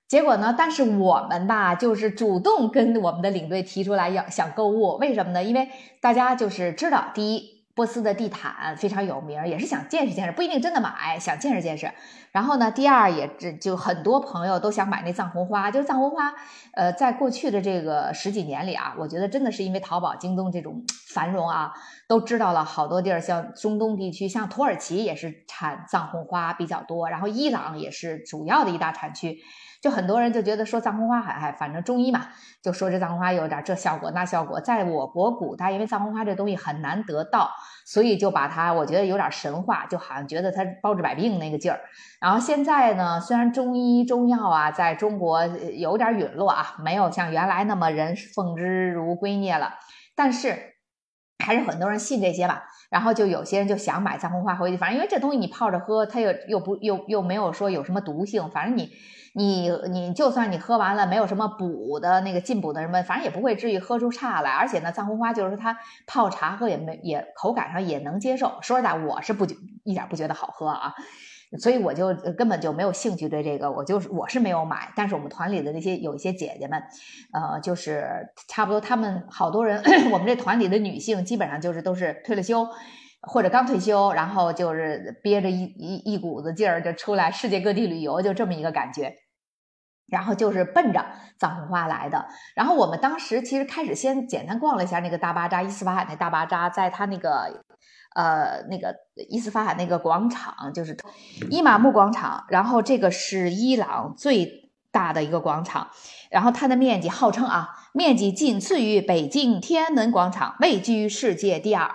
[0.08, 5.44] 结果呢，但是我们吧，就是主动跟我们的领队提出来要想购物，为什么呢？
[5.44, 5.68] 因为
[6.00, 7.55] 大家就是知道，第一。
[7.76, 11.92] 波斯的地毯非常有名，也是想见识见识，不一定真的买，想见识见识。
[12.32, 16.32] 然后呢，第二也这就很多朋友都想买那藏红花，就是藏红花。
[16.72, 21.74] 呃，在过去的这个十几年里啊，我觉得真的是因为淘宝、京东这种繁荣啊，
[22.08, 29.38] 都知道了好多地儿，像中东地区，像土耳其也是产藏红花比较多，然后伊朗也是主要的一大产区。
[29.82, 32.26] 就很多人就觉得说藏红花还还反正中医嘛，
[32.62, 34.60] 就说这藏红花有点这效果那效果。
[34.60, 37.50] 在我国古代，因为藏红花这东西很难得到，
[37.86, 41.80] 所以就把它我觉得有点神话，就好像觉得它包治百病那个劲儿。
[42.20, 49.74] 然后现在呢，虽然中医中药啊在中国有点陨落啊，没有像原来那么人奉之如圭臬了，
[50.14, 50.56] 但是
[51.44, 52.64] 还是很多人信这些吧。
[52.88, 58.90] 然后就有些人就想买藏红花回去，反正因为这东西你泡着喝，它又又不又又没有说有什么毒性，反正你
[59.36, 64.50] 你你就算你喝完了没有什么补的那个进补的什么，反正也不会至于喝出差来。
[64.50, 68.58] 而且呢，藏红花就是它泡茶喝也没也口感上也能接受。
[68.62, 69.44] 说实在，我是不
[69.84, 70.94] 一点不觉得好喝啊。
[71.60, 74.90] 所以我就根本就没有兴趣对这个，我就是我是没有买。
[74.96, 76.82] 但是我们团里的那些有一些姐姐们，
[77.32, 78.08] 呃，就是
[78.48, 79.80] 差不多，她们好多人，
[80.12, 82.66] 我们这团里的女性基本上就是都是退了休
[83.20, 89.14] 或者刚退休，然后就是憋着一一一股子劲儿就出来世界各地旅游，就这么一个感觉。
[90.08, 91.04] 然后就是奔着
[91.38, 92.26] 藏红花来的。
[92.54, 97.64] 然后我们当时其实开始先简单逛了一下那个大巴扎伊斯法罕那大巴扎，在他那个。
[98.14, 98.96] 呃，那个
[99.28, 100.96] 伊斯法罕那个广场就是
[101.50, 105.88] 伊玛目广场，然后这个是伊朗最大的一个广场，
[106.30, 111.90] 然后它的面积号称啊，面积仅次于北京天安门广场，位居世界第二。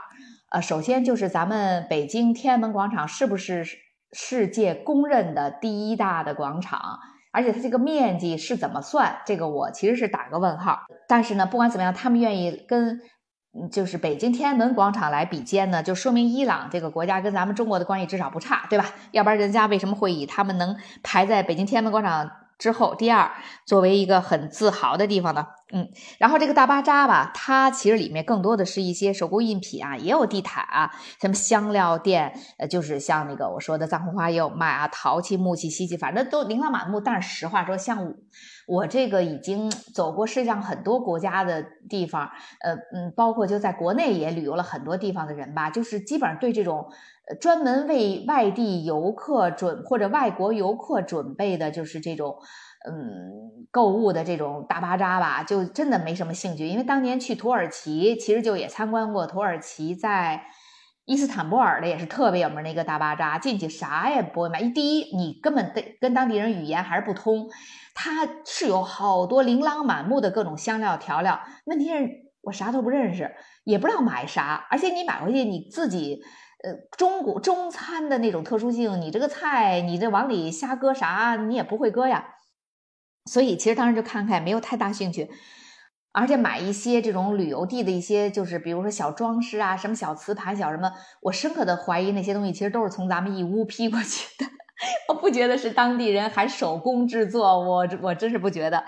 [0.52, 3.66] 呃，首先就是咱们北京天安门广场是不是
[4.12, 7.00] 世界公认的第一大的广场？
[7.32, 9.22] 而且它这个面积是怎么算？
[9.26, 10.82] 这个我其实是打个问号。
[11.08, 13.02] 但是呢，不管怎么样，他们愿意跟。
[13.54, 18.86] 嗯，就是北京天安门广场来比肩呢，就说明伊朗这个国家跟咱们中国的关系至少不差，对吧？
[19.12, 23.30] 要不然人家为什么会以他们能排在北京天安门广场之后第二，
[23.66, 25.46] 作为一个很自豪的地方呢？
[25.74, 37.00] 嗯，然后这个大巴扎吧，它其实里面更多的是一些手工艺品啊，也有地毯啊，什么香料店，呃，就是像那个我说的藏红花也有卖啊，陶器、木器、漆器，反正都琳琅满目。
[37.00, 38.14] 但是实话说，像我
[38.68, 42.30] 我这个已经走过世界上很多国家的地方，
[42.60, 46.92] 呃，嗯，包括就在国内也旅游了很多地方的人吧，就是基本上对这种
[47.40, 52.36] 专门为外地游客准或者外国游客准备的，就是这种。
[52.90, 56.68] 嗯，购物的这种大巴扎吧，就真的没什么兴趣。
[56.68, 60.44] 因为当年去土耳其，其实就也参观过土耳其在
[61.06, 63.38] 伊斯坦布尔的，也是特别有名的一个大巴扎。
[63.38, 67.50] 进去啥也不会买，第一你根本得跟当地人语言还是不通。
[67.94, 72.10] 它是有好多琳琅满目的各种香料调料，问题是
[72.42, 74.66] 我啥都不认识，也不知道买啥。
[74.72, 76.22] 而且你买回去你自己，
[76.64, 82.26] 呃，中国中餐的那种特殊性，你这个菜你这往里瞎搁啥，你也不会搁呀。
[83.32, 85.30] 所以其实当时就看看，没有太大兴趣，
[86.12, 90.92] 而且买一些这种旅游地的一些，就是比如说小装饰啊，什么小瓷盘、小什么，
[91.22, 94.46] 我深刻的怀疑那些东西其实都是从咱们义乌批过去的，
[95.08, 98.84] 我不觉得是当地人还手工制作，我我真是不觉得，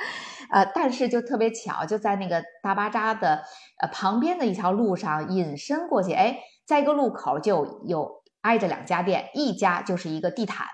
[0.50, 3.44] 呃，但是就特别巧，就在那个大巴扎的
[3.82, 10.68] 呃旁边的一条路上隐身过去，哎，在一个路口就有挨着两家店，一家就是一个地毯。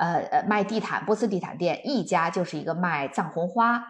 [0.00, 3.84] 呃呃，卖地毯波斯地毯店一家就是一个卖藏红花，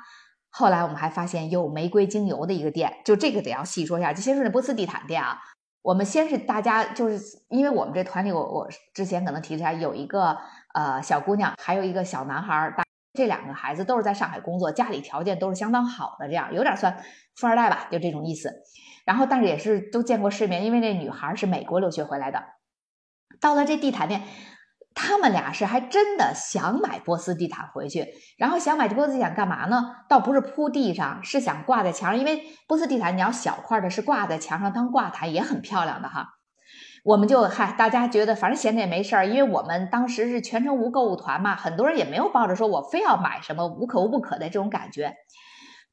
[0.50, 4.12] 后来我们还发现有玫瑰精油的一个店，就这个得要细说一下。
[4.12, 5.38] 就先说那波斯地毯店啊，
[5.82, 10.36] 我们先是大家就是因为我们这团里，我我之前可能提出来，有一个
[10.74, 17.00] 呃小姑娘，还有一个小男孩儿，大这两个孩子都是在上海工作，家里条件都是相当好的，这样有点算
[17.36, 18.52] 富二代吧，就这种意思。
[19.04, 22.42] 然后但是也是都见过世面，因为那女孩是美国留学回来的，
[23.40, 24.22] 到了这地毯店。
[25.02, 29.96] 他们俩是还真的想买波斯地毯回去，然后想买这波斯地毯干嘛呢？
[30.10, 36.34] 倒不是铺地上，是想挂在墙上，因为波斯地毯你要小块的，是挂在墙上当挂毯也很漂亮的哈。
[37.02, 45.14] 我们就嗨，大家觉得反正闲着也没事儿，因为我们当时是全程无购物团嘛，很多人也没有抱着说我非要买什么无可无不可的这种感觉，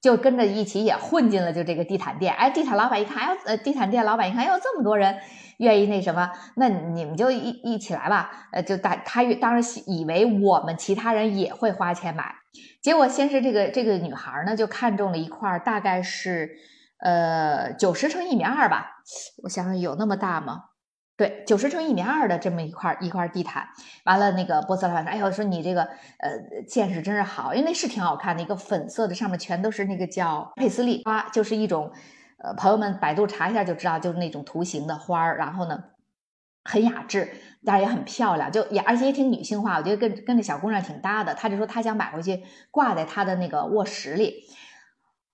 [0.01, 2.33] 就跟着一起也混进了就这个地毯店。
[2.33, 5.17] 哎，地毯老板一看，哎，呃，地毯店老板一看，哟，这么多人。
[5.57, 8.47] 愿意那什么，那你们就一一起来吧。
[8.51, 12.36] 呃，就大他当时以为我们其他人也会花钱买，
[12.79, 16.51] 结果先是这个这个女孩呢就看中了一块，大概是
[16.99, 19.01] 呃九十乘一米二吧。
[19.41, 20.65] 我想想有那么大吗？
[21.17, 23.67] 对，九十乘一米二的这么一块一块地毯。
[24.06, 31.91] 完了，那个波斯老板说：“哎呦，说你这个呃见识真是好，因为那是挺好看的，一个粉色的，上面全都是那个叫佩斯利花，就是一种。”
[32.39, 35.86] 呃，朋友们，百度查一下就知道，就是那种图形的花儿，然后呢，
[36.63, 37.34] 很雅致，
[37.65, 41.34] 但是也很漂亮，就也而且也挺女性化，我觉得跟跟这小姑娘挺搭的。
[41.34, 44.43] 他就说他想买回去挂在他的那个卧室里，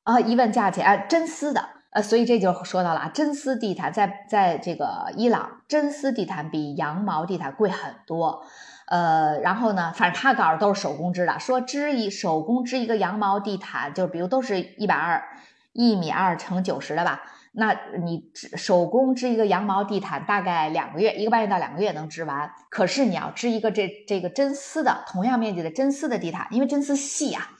[0.03, 8.43] 啊，一问价钱，哎，真丝的，呃，所以这就说到了啊，真丝地毯在在这个伊朗，真丝地毯比羊毛地毯贵很多。
[8.87, 15.23] 呃，然后呢，反正他搞的都是手工织的，说织一手工织一个羊毛地毯，就比如都是一百二
[15.71, 17.21] 一米二乘九十的吧。
[17.55, 22.51] 那你手工织一个羊毛地毯，大概两个月，一个半月到两个月能织完。
[22.69, 27.51] 可是你要织一个这这个真丝的同样面积的真丝的地毯，因为真丝细啊，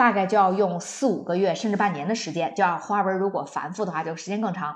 [0.00, 4.74] 大概就要用四五个月甚至半年的时间，就要花纹如果繁复的话，就时间更长。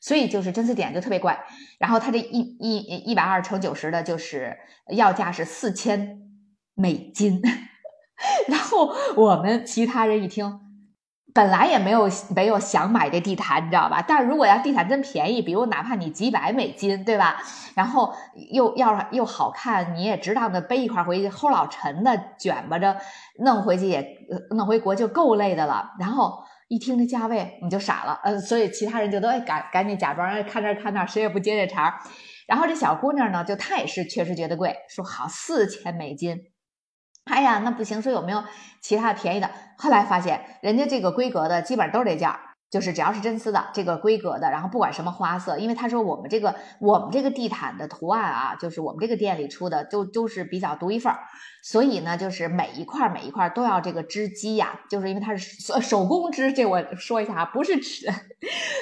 [0.00, 1.44] 所以就是针刺点就特别怪。
[1.78, 4.56] 然后它这一一一百二乘九十的，就是
[4.88, 6.18] 要价是四千
[6.74, 7.42] 美金。
[8.48, 10.58] 然后我们其他人一听。
[11.34, 14.02] 本来也没有没有想买这地毯，你知道吧？
[14.06, 17.42] 但是如果要地毯真便宜，比如哪怕你几百美金，对吧？
[17.74, 18.14] 然后
[18.52, 22.96] 又要又好看，你也值当的背一块回去，齁老沉的，卷巴着
[23.40, 24.16] 弄回去也
[24.50, 25.90] 弄回国就够累的了。
[25.98, 31.94] 然后一听这价位，你就傻了，呃，所以其他人就都哎赶赶紧假装看这看那，谁也不接这茬儿。
[32.46, 36.38] 然后这小姑娘呢，就她也是确实觉得贵，说好四千美金。
[37.24, 38.44] 哎呀，那不行，说有没有
[38.82, 39.50] 其他便宜的？
[39.78, 42.38] 后来发现，人家这个规格的基本上都是这件儿，
[42.70, 51.18] 就是只要是真丝的这个规格的，然后不管什么花色，因为他说我们这个我们这个地毯的图案啊，就是我们这个店里出的，都都是比较独一份儿，
[51.62, 56.52] 所以呢，就是每一块每一块都要这个织机呀，就是因为它是手工织。
[56.52, 58.06] 这我说一下啊，不是指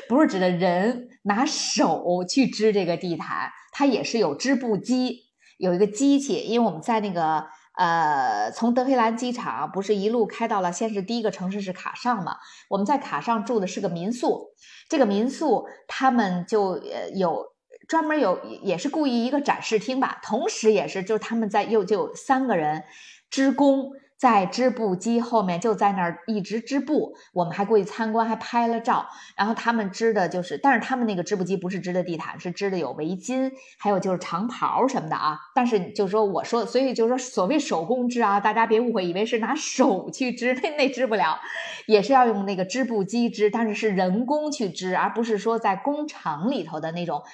[0.08, 5.20] 不是指的人拿手去织这个地毯，它也是有织布机，
[5.58, 7.46] 有一个机器，因为我们在那个。
[7.76, 12.36] 呃，从德黑兰机场不是一路开到了，先是第一个城市是卡上嘛？
[12.68, 14.48] 我们在卡上住的是个民宿，
[14.88, 17.54] 这个民宿他们就呃有
[17.88, 22.84] 专门有也是故意一个展示厅吧，同时也是就是他们在又就有三个人
[23.30, 23.92] 职工。
[24.22, 27.16] 在织布机后面，就在那儿一直织布。
[27.32, 29.08] 我们还过去参观，还拍了照。
[29.36, 35.40] 然后他们织的就是，但是他们那个织布机不是织的地毯，是织的有围巾，还有就是长袍什么的啊。
[35.56, 41.40] 但是就是说，我说，所以就是说，所谓手工织啊，大家别误会，以为是拿手去织，那那织不了，
[41.86, 47.24] 也是要用那个织布机织，但是是人工去织，而不是说在工厂里头的那种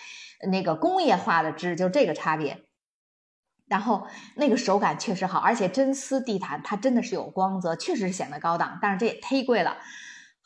[0.51, 2.62] 那个工业化的织，就这个差别。
[3.68, 8.78] 然后那个手感确实好，而且真丝地毯它真的是有光泽，确实是显得高档。
[8.83, 9.76] 但是这也忒贵了。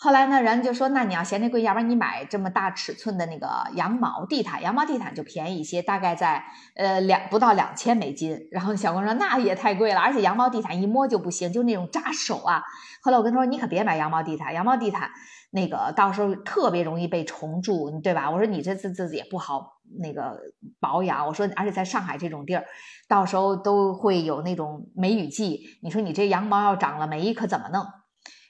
[0.03, 6.43] 后来呢，人就说：“那你要嫌这贵，要不然你买这么大尺寸的那个羊毛地毯，羊毛地毯就便宜一些，大概在
[6.75, 12.65] 呃两不到两千美金。”然后小光说：“那也太贵了，而且羊毛地毯一摸就不行，就那种扎手啊。”
[13.01, 15.09] 后来我跟他说：“你可别买羊毛地毯，羊毛地毯
[15.53, 20.37] 那个到时候特别容易被虫蛀，对吧？”我说：“你这这这也不好。”那个
[20.81, 22.65] 保养，我说，而且在上海这种地儿，
[23.07, 25.61] 到时候都会有那种梅雨季。
[25.81, 27.85] 你说你这羊毛要长了霉，可怎么弄？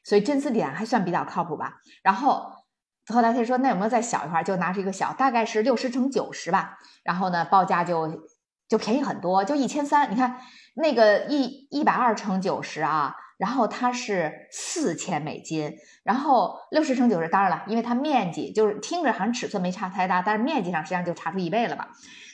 [0.05, 1.81] 所以真丝点还算比较靠谱吧。
[2.03, 2.53] 然后
[3.07, 4.43] 后来他说，那有没有再小一块？
[4.43, 6.79] 就拿出一个小，大概是六十乘九十吧。
[7.03, 8.27] 然后呢，报价就
[8.69, 10.11] 就便宜很多，就一千三。
[10.11, 10.41] 你看
[10.75, 13.17] 那个一一百二乘九十啊。
[13.39, 21.89] 然后它是四千美金，然后六十乘九十，当然了，因为它面积就是听着好像尺寸没差太大，但是面积上实际上就差出一倍了吧。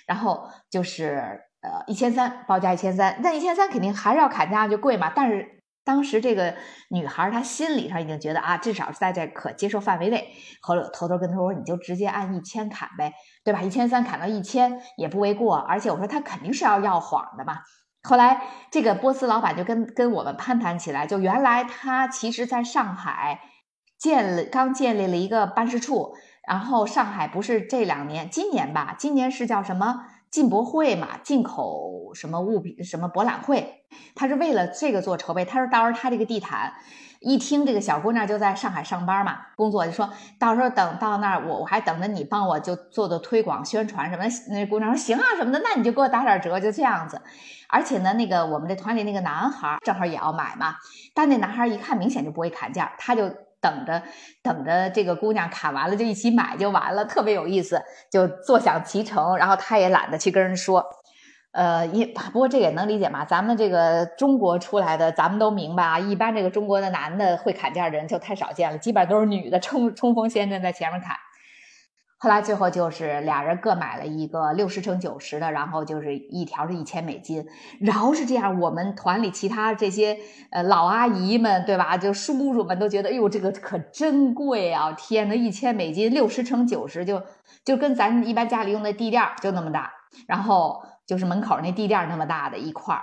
[0.06, 5.10] 然后就是呃一千三，报价一千三，那一千三肯定还是要砍价就贵嘛。
[5.16, 5.57] 但是
[5.88, 6.54] 当时这个
[6.90, 10.28] 女孩她心理上已经觉得啊，至少是在这可接受范围内。
[10.60, 13.62] 后来偷偷跟她说，你就直接按一千砍呗，对吧？
[13.62, 15.56] 一千三砍到一千也不为过。
[15.56, 17.60] 而且我说她肯定是要要谎的嘛。
[18.02, 23.40] 后来，这个波斯老板就跟跟我们攀谈起来，就原来他其实在上海
[23.98, 26.12] 建了刚建立了一个办事处，
[26.46, 35.44] 然后上海不是这两年，今年吧，今年是叫什么进博会嘛，进口什么物品什么博览会，他是为了这个做筹备。
[35.44, 36.72] 他说到时候他这个地毯。
[37.20, 44.22] 一听这个小姑娘就在上海上班嘛，工作就说到时候等到那儿，我我还等着你帮我就做做推广宣传什么。
[44.50, 47.20] 那姑娘说行啊什么的，那你就给我打点折，就这样子。
[47.66, 50.76] 而且呢，那个我们这团里那个男孩正好也要买嘛，
[51.12, 53.28] 但那男孩一看明显就不会砍价，他就
[53.60, 54.02] 等着
[54.42, 59.36] 等着这个姑娘砍完了就一起买就完了，特别有意思，就坐享其成。
[59.36, 60.84] 然后他也懒得去跟人说。
[61.50, 65.98] 呃，也不过这也能理解嘛，咱们这个中国出来的，咱们都明白啊。
[65.98, 71.16] 一般这个中国的男的会砍价的人就太少见了，基本上都是女的冲冲锋陷阵在前面砍。
[72.18, 77.46] 后来最后就是俩人各买了一个六十乘九十的，然后就是一条是一千美金。
[77.80, 80.18] 然后是这样，我们团里其他这些
[80.50, 81.96] 呃老阿姨们，对吧？
[81.96, 84.92] 就叔叔们都觉得，哎呦，这个可真贵啊！
[84.92, 87.22] 天呐，一千美金六十乘九十，就
[87.64, 89.92] 就跟咱一般家里用的地垫就那么大，
[90.26, 90.82] 然后。
[91.08, 93.02] 就是门口那地垫那么大的一块儿，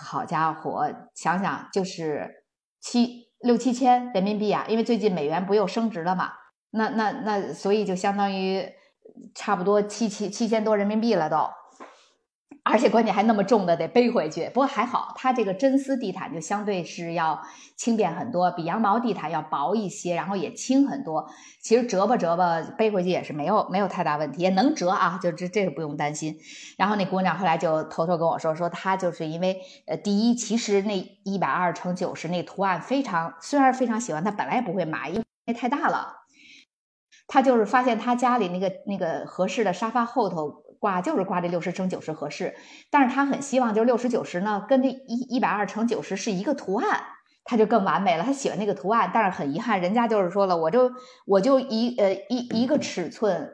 [0.00, 2.44] 好家伙，想想就是
[2.80, 4.66] 七六七千人民币啊！
[4.68, 6.30] 因为最近美元不又升值了嘛，
[6.70, 8.64] 那那那，所以就相当于
[9.34, 11.48] 差不多七七七千多人民币了都。
[12.62, 14.48] 而且关键还那么重的得背回去。
[14.50, 17.40] 不过还好，它这个真丝地毯就相对是要
[17.74, 21.26] 轻便很多，比羊毛地毯要薄一些，然后也轻很多。
[21.62, 26.36] 其实折吧折吧背回去也是没有没有太大问题，也能折啊，就这这个不用担心。
[26.76, 36.19] 然后那姑娘后来就偷偷跟我说，说她就是因为呃，第一，其实那一百二乘九十那图案非常，虽然非常喜欢，她本来也不会买，因为太大了。
[37.30, 40.64] 他就是发现他家里那个那个合适的沙发后头。
[40.80, 42.54] 挂就是挂这六十乘九十合适，
[42.90, 47.02] 但是他很希望就是六十九十呢，跟这一一百二乘九十是一个图案，
[47.44, 48.24] 他就更完美了。
[48.24, 50.90] 他喜欢那个图案，但是很遗憾，人家就是说了，我就
[51.26, 53.50] 我就一呃一一个尺寸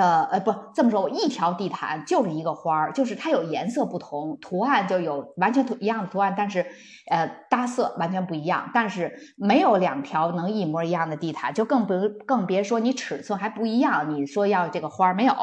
[0.00, 6.64] 的呃不这么说，我一条地毯就是一个花儿，就是它有颜色不同，图案就有完全图一样的图案，但是
[7.10, 11.94] 呃搭色完全不一样，但是没有两条能一模一样的地毯，就更不
[12.26, 15.34] 更别说你尺寸还不一样，你说要这个花儿没有。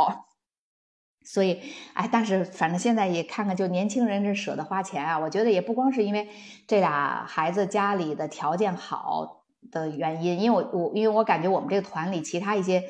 [1.23, 1.61] 所以，
[1.93, 6.29] 哎，但是反正现在也看看，就年轻人这舍得花钱啊，我觉得也不光是因为
[6.67, 12.81] 这俩孩子家里的条件好的原因，因为我我因为我感觉我们这个团里其他一些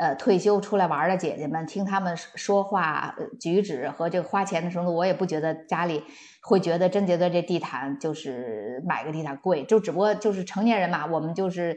[0.00, 6.02] 呃退休出来玩的姐姐们，听他们说话举止和这个花钱的程度，我也不觉得家里
[6.40, 11.76] 会觉得真觉得这地毯就是买个地毯贵，就只不过就是成年人嘛，我们就是。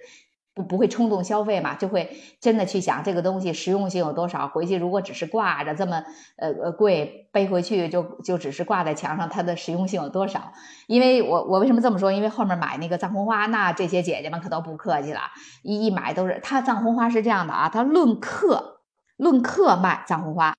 [0.56, 4.48] 不不会冲动消费嘛，就会真的去想这个东西实用性有多少。
[4.48, 6.04] 回去如果只是挂着这么
[6.38, 10.54] 呃呃贵，背回去就就只是挂在墙上，它的实用性有多少？
[10.86, 12.12] 因为我我为什么这么说？
[12.12, 15.22] 因为后面买那个藏红花，那这些姐姐们可都不客气了，
[15.64, 18.82] 一一买都是它藏红花是这样的啊，它论克
[19.18, 20.56] 论克卖藏红花，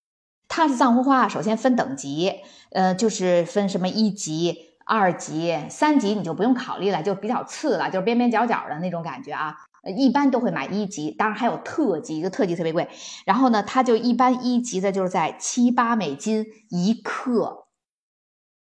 [0.49, 2.33] 它是藏红花首先分等级，
[2.73, 9.57] 呃，就是分什么一级、二级、三级，你就不用考虑了，就比较次了，就是边边角角的那种感觉啊。
[9.97, 12.89] 一般都会买一级，当然还有特级，一个特级特别贵。
[13.27, 17.67] 然后呢，它就一般一级的就是在七八美金一克。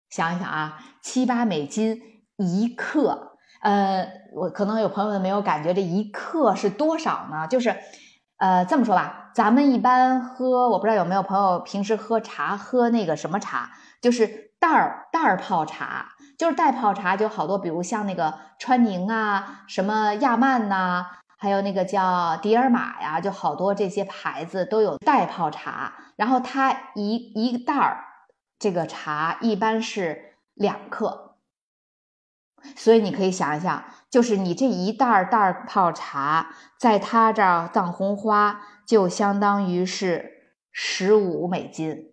[0.10, 2.02] 想一想啊，七八美金
[2.38, 7.48] 一克，呃，我可能有朋友们没有感觉这一克是多少呢？
[7.48, 7.78] 就是，
[8.38, 16.10] 呃，这么说吧，咱们一般喝，我不知道有没有朋友平时喝茶喝那个什么茶，就是袋儿袋儿泡茶。
[16.42, 21.06] 就是袋泡茶就好多，比如像那个川宁啊，什么亚曼呐，
[21.38, 25.94] 还有那个叫迪尔玛呀，就好多这些牌子都有袋泡茶。
[26.16, 28.06] 然后它一一袋儿
[28.58, 31.36] 这个茶一般是两克，
[32.76, 42.11] 所以你可以想一想，就是你这一袋儿袋泡茶，在他这儿藏红花就相当于是十五美金。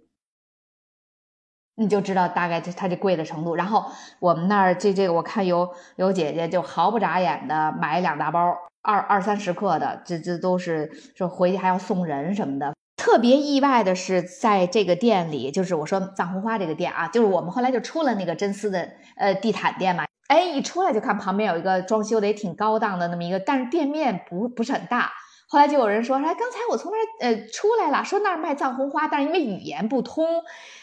[1.79, 3.85] 你就知道大概这它这贵的程度，然后
[4.19, 8.41] 我们那儿这这个我看有有姐姐就毫不眨眼的买两大包
[8.83, 12.75] 二二三十克的，这这都是说回去还要送人什么的。
[12.97, 25.13] 特别意外的是，在这个店里，就是我说藏红花这个店啊，就是我们后来就出了那个真丝的呃地毯店嘛，哎，一出来就看旁边有一个装修的也挺高档的那么一个，但是店面不不是很大。
[25.51, 30.43] 后来就有人说，哎，刚才我从那儿呃出来了，说那儿卖藏红花，但是因为语言不通，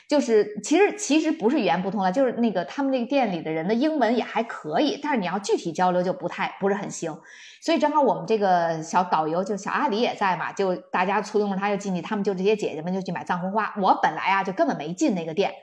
[0.10, 7.16] 就是其实其实不是语言不通了，就是那个他们那个店里的人的英文也还可以，但是你要具体交流就不太不是很行。
[7.62, 13.72] 所以正好我们这个小导游就小阿里也在嘛，就大家簇拥着他就进去，他们就这些姐姐们就去买藏红花。
[13.80, 15.54] 我本来啊就根本没进那个店。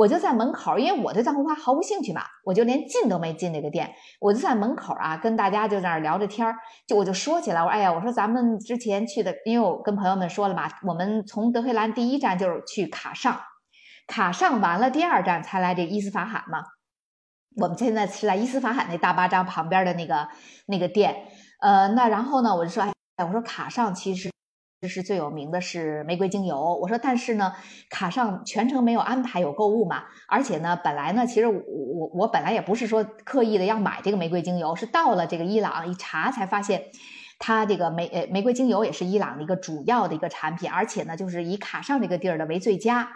[0.00, 6.46] 我就在门口，因为我对藏红花毫无兴趣嘛，我就连进都没进那个店，我就在门口啊，跟大家就在那聊着天，
[6.86, 13.38] 就我就说起来，我说哎呀，我说咱们之前去的，因为我跟朋友们说了嘛，我们从德黑兰第一站就是去卡上，
[14.06, 16.64] 卡上完了第二站才来这伊斯法罕嘛，
[17.56, 20.26] 我们现在是在伊斯法罕那大巴扎旁边的那个
[20.64, 21.26] 那个店，
[21.60, 22.82] 呃，那然后呢，我就说，
[23.16, 24.30] 哎，我说卡上其实。
[24.82, 26.74] 这是最有名的是玫瑰精油。
[26.80, 27.52] 我说，但是呢，
[27.90, 30.04] 卡上全程没有安排有购物嘛。
[30.26, 36.84] 而且呢，本来呢，其实我我我本来也不是说刻意的要买这个玫瑰精油，是到了这个伊朗一查才发现，
[37.38, 43.10] 它这个玫呃玫瑰精油也是伊朗的一个主要的一个产品，而且呢，就是以卡上这个地儿的为最佳。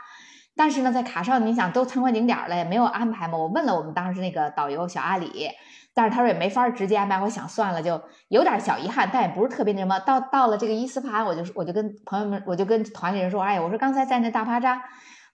[0.55, 3.39] 但是呢，在卡上你想都参观景点了，也没有安排嘛。
[3.39, 5.49] 我问了我们当时那个导游小阿里。
[5.95, 9.99] 但是他说也没法直接安排，我想算了，就有点小遗憾，但也不是特别那什么。
[10.01, 14.83] 到到了这个伊斯帕，我就我就跟朋友们，我就跟团里人说，哎，我说刚才在那大巴扎，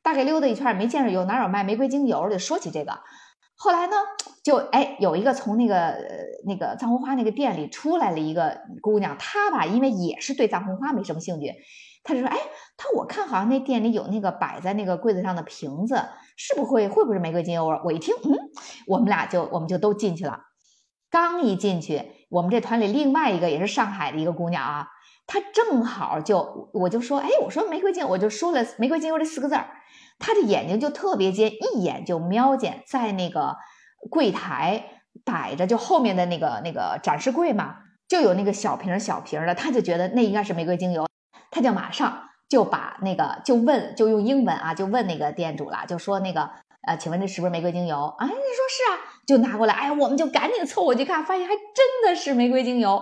[0.03, 2.99] 大概溜达一圈，没见着有哪有卖玫瑰精油，就说起这个。
[3.57, 3.97] 后来呢，
[4.43, 5.97] 就哎有一个从那个
[6.47, 11.55] 那个藏红花那个店里出来了一个姑娘，她吧，因为也是对藏红花没什么兴趣，
[12.03, 12.37] 她就说，哎，
[12.77, 16.03] 她我看好像那店里有那个摆在那个柜子上的瓶子，
[16.37, 17.67] 是不会会不会是玫瑰精油？
[17.85, 18.33] 我一听，嗯，
[18.87, 20.39] 我们俩就我们就都进去了。
[21.11, 24.89] 刚一进去，我们这团里另外一个也是上海的一个姑娘啊，
[25.27, 29.71] 她正好就我就说，哎，我说玫瑰精，我就说了玫瑰精油这四个字儿，
[30.21, 33.57] 她的眼睛就特别尖，一眼就瞄见在那个
[34.09, 34.85] 柜台
[35.25, 41.09] 摆着，就后面的那个那个展示柜嘛，就有那个小瓶小瓶的，她就觉得那应该是玫瑰精油，
[41.51, 46.51] 他就马上就把那个就问，就用英文啊，就问那个店主了，就说那个。
[46.83, 48.07] 呃，请问这是不是玫瑰精油？
[48.19, 49.75] 哎，你说是啊，就拿过来。
[49.75, 53.01] 哎，我们就赶紧凑过去看，发现还真的是玫瑰精油。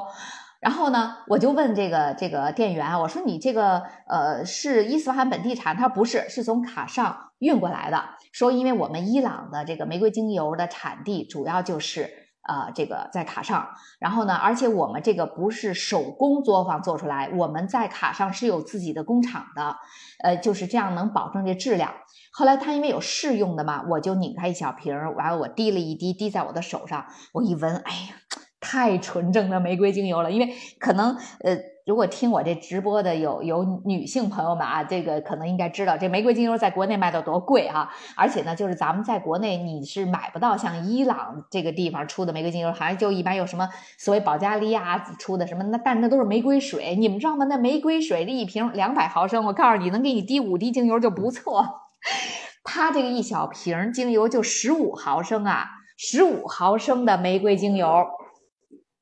[0.61, 5.77] 然后呢，我就问这个这个店员，我说你这个呃是伊斯法罕本地产？
[5.77, 8.05] 他说不是，是从卡上运过来的。
[8.33, 12.11] 说因为我们伊朗的这个玫瑰精油的产地主要就是
[12.43, 13.69] 呃这个在卡上，
[14.01, 19.77] 然后呢，而且我们这个不是手工作坊做出来，我们在卡上是有自己的工厂的，
[20.25, 21.95] 呃，就是这样能保证这质量。
[22.33, 28.15] 后来他因为有试用的嘛，我就拧开一小瓶儿，完了我滴了一滴，滴在我的手上，我一闻，哎呀，
[28.61, 30.31] 太纯正的玫瑰精油了。
[30.31, 31.57] 因为可能呃，
[31.87, 37.91] 如果听我这直播的有有女性朋友们啊，这个可能应该知道，这玫瑰精油在国内卖的多贵哈。
[38.15, 43.69] 而且呢，就是咱们在国内你是买不到像伊朗这个地方出的玫瑰精油，好像就一般有什么
[43.99, 47.47] 所谓保加利亚出的什么，那但那都是玫瑰水，你们知道吗？
[47.47, 51.88] 那玫瑰水这一瓶两百毫升，我告诉你，能给你滴五滴精油就不错。
[52.65, 58.07] 它这个一小瓶精油就十五毫升啊，十五毫升的玫瑰精油。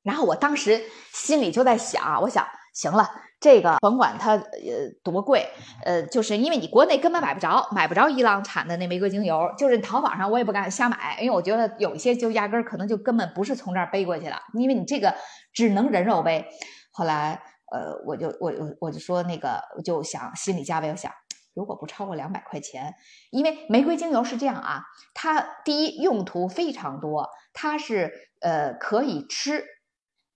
[0.02, 4.42] 然后我当时心里就在想，我想行了，这个甭管它呃
[5.02, 5.48] 多贵，
[5.84, 15.12] 呃，就是因为你国内根本买不着，买不着伊朗产的那玫瑰精油，就是淘宝上我也不敢瞎买，因为我觉得有一些就压根儿可能就根本不是从这儿背过去的，因为你这个
[15.52, 16.46] 只能人肉背。
[16.92, 17.42] 后来
[17.72, 21.10] 呃，我就我我我就说那个，就想心理价位，我想。
[21.56, 22.94] 如果不超过两百块钱，
[23.30, 24.82] 因为玫瑰精油是这样啊，
[25.14, 29.64] 它第一用途非常多，它是呃可以吃，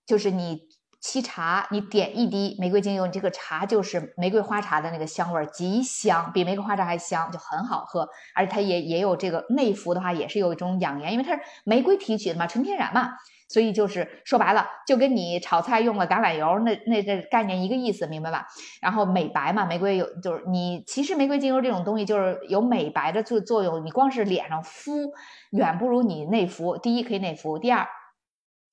[0.07, 0.63] 就是你
[0.99, 13.11] 沏茶，你点一滴玫瑰精油，你这个茶就是玫瑰花茶的那个香味儿，极香，比玫瑰花茶还香，就很好喝，而且它也也有这个内服的话，也是有一种养颜，因为它是玫瑰提取的嘛，纯天然嘛。
[13.51, 18.47] 所以就是说白了，就跟你炒菜用了橄榄油那那这概念一个意思，明白吧？
[18.81, 25.11] 然后美白嘛，玫瑰有就是你其实玫瑰精油这种东西就是有美白的作作用，你光是脸上敷
[25.51, 26.77] 远不如你内服。
[26.77, 27.85] 第一可以内服，第二。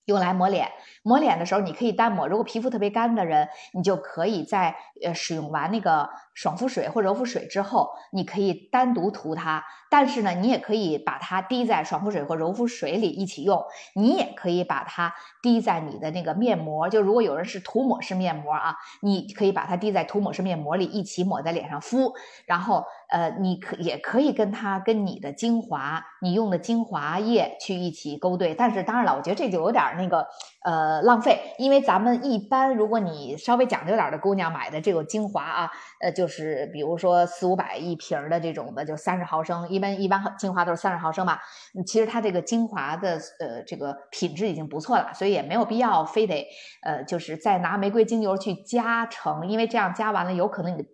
[0.09, 2.27] 用来抹脸，抹脸的时候你可以单抹。
[2.27, 9.63] 如果皮肤特别干的人，你就可以在呃使用完那个爽肤水或柔肤水之后，你可以单独涂它。
[9.91, 13.63] 但是呢，你也可以把它滴在爽肤水或柔肤水里一起用。
[13.95, 22.15] 你也可以把它滴在你的那个面膜，就如果有人是涂抹式面膜啊，你可以把它滴在涂抹式面膜里一起抹在脸上敷。
[22.47, 28.55] 然后呃，你可也可以跟它跟你的精华，你用的精华液去一起勾兑。
[28.55, 29.89] 但是当然了，我觉得这就有点。
[29.97, 30.27] 那个
[30.65, 41.41] 呃浪费，因为咱们一般如果你稍微讲究点的姑娘买的这个精华啊，呃，就是比如说四五百一瓶的这种的，就三十毫升，一般一般精华都是三十毫升吧。
[41.87, 46.47] 其实它这个精华的呃这个品质已经不错了，所以也没有必要非得
[46.83, 50.89] 呃就是再拿玫瑰精油去加成，因为这样加完了有可能你的。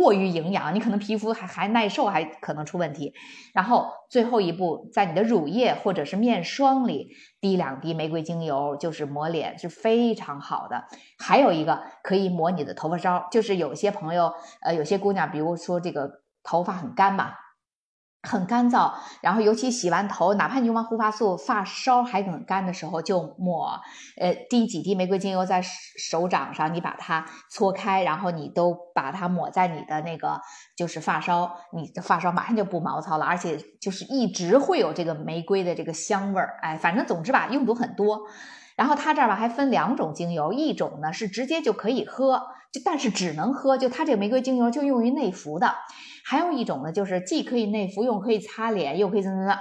[0.00, 3.12] 过于营养，你可能皮肤还还耐受，还可能出问题。
[3.52, 10.84] 然后最后一步，在你的乳液或者是面霜里滴两滴玫瑰精油，就是抹脸是非常好的。
[11.18, 14.32] 还有一个可以抹你的头发梢，就是有些朋友，
[14.62, 16.10] 呃，有些姑娘，比如说这个
[16.42, 17.34] 头发很干嘛。
[18.22, 18.92] 很干燥，
[19.22, 23.80] 然后尤其洗完头，哪怕你用完护发素，发梢还很干的时候，就抹，
[24.18, 30.40] 呃，滴几滴玫瑰精油在手掌上，你把它搓开，然后你都把它抹在你的那个
[30.76, 38.20] 就是发梢，你的发梢马上就不毛糙了，而且就是一直会有这个玫瑰的这个香味儿，哎，反正总之吧，用途很多。
[38.76, 45.74] 然后它这儿吧还分两种精油，一种呢是直接就可以喝，就但是只能喝，就它这个玫瑰精油就用于内服的。
[46.24, 49.58] 还有一种呢，就是既可以内服用，可以擦脸，又可以怎么怎么，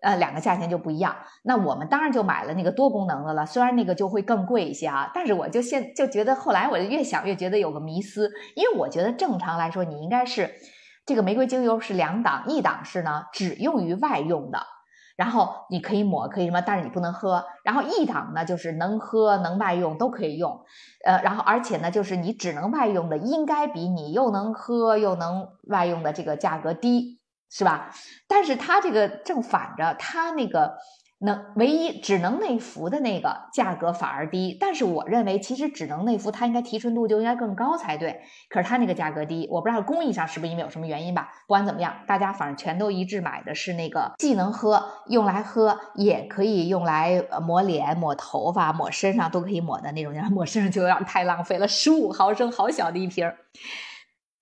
[0.00, 1.16] 呃，两个价钱就不一样。
[1.42, 10.54] 那我们当然就买了那个多功能的了，虽然那个就会更贵一些啊，但是我就现就觉得后来我就越想越觉得有个迷思，因为我觉得正常来说你应该是
[11.06, 14.73] 这个玫瑰精油是两档，一档是呢只用于外用的。
[15.16, 17.44] 然后你可以抹，可以什么，但是你不能喝。
[17.62, 20.64] 然后一档呢，就是能喝能外用都可以用，
[21.04, 27.90] 呃，然后而且呢，就是你只能外用的，应该比你又能喝又能外用的这个价格低，是吧？
[28.26, 30.76] 但是它这个正反着，它那个
[31.20, 38.20] 能唯一只能内服的那个价格反而低，但是我认为其实只能内服它应该提纯度就应该更高才对。
[38.50, 41.28] 可是它那个价格低，我不知道工艺上是不是因为有什么原因吧。
[41.46, 50.12] 不管怎么样，大家反正全都一致买的是那个，既能喝用来喝，也可以用来抹脸、抹头发、抹身上都可以抹的那种。
[50.30, 53.32] 抹身上就有点太浪费了，十五毫升，好小的一瓶。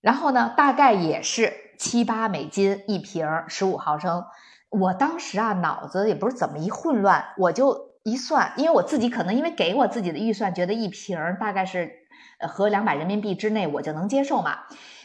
[0.00, 4.24] 然后呢，大概也是七八美金一瓶，十五毫升。
[4.72, 11.92] 我当时啊，脑子也不是怎么一混乱，我就一算，因为我自己可能因为给我自己的预算，觉得一瓶大概是
[12.40, 14.60] 呃合两百人民币之内，我就能接受嘛。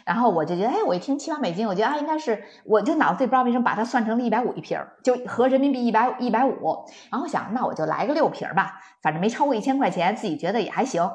[0.06, 6.86] 然后我就觉得，哎，我一听七八美金，我觉得啊，应该是，我就脑子里不知道为什么把它算成了一百五一瓶，就合人民币一百一百五。
[7.12, 11.12] 然后想，那我就来个六瓶吧，反正没超过一千块钱，自己觉得也还行。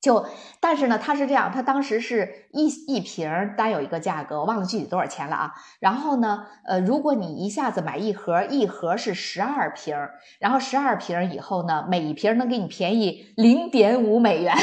[0.00, 0.26] 就，
[0.60, 5.52] 但是呢，它是这样，它当时是一一瓶单有一个价格，我忘了具体多少钱了啊。
[5.78, 9.94] 然后呢，呃，如果你一下子买一盒，一盒是十二瓶，
[10.38, 14.56] 然后十二瓶以后呢，每一瓶能给你便宜零点五美元，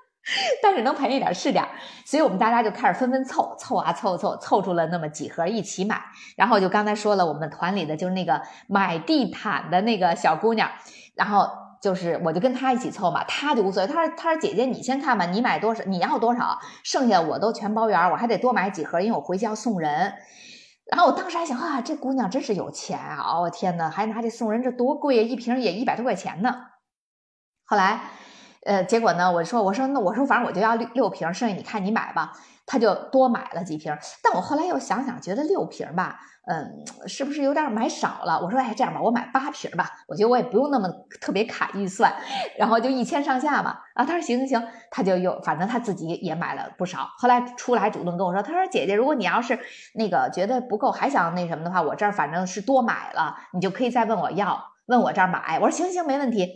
[0.62, 1.66] 但是能便宜点是点。
[2.04, 6.02] 所以我们大家就开始纷纷凑凑啊凑凑，凑出了那么几盒一起买。
[6.36, 10.70] 然后就刚才说了，我们团里的就是那个买地毯的那个小姑娘，
[11.14, 11.63] 然后。
[11.84, 13.86] 就是，我就跟他一起凑嘛，他就无所谓。
[13.86, 20.14] 他说：“他说姐姐，你先看吧，你买多少，你要多少，剩下我都全包圆，我还得多买几盒，因为我回去要送人。”
[20.90, 23.38] 然后我当时还想啊，这姑娘真是有钱啊！
[23.38, 26.56] 我天呐，还拿这送人，这多贵呀，一瓶也一百多块钱呢。
[27.66, 28.00] 后来，
[28.64, 32.32] 呃，结果呢，我说我说那我说反正我就要六六瓶，剩下你看你买吧。
[32.66, 36.18] 他就多买了几瓶，但我后来又想想，觉得六瓶吧。
[36.46, 38.38] 嗯，是不是有点买少了？
[38.38, 39.90] 我说，哎，这样吧，我买八瓶吧。
[40.06, 40.86] 我觉得我也不用那么
[41.18, 42.12] 特别卡预算，
[42.58, 43.82] 然后就一千上下吧。
[43.94, 47.08] 啊，他说行行行，他就又反正他自己也买了不少。
[47.16, 49.58] 后来出来主动跟我说，他说姐姐，如果你要是
[49.94, 55.58] 那个觉得不够，还想那什么的话，我这儿反正是多买了，你就可以再问我要，问我这儿买。
[55.58, 56.46] 我说行行，没问题。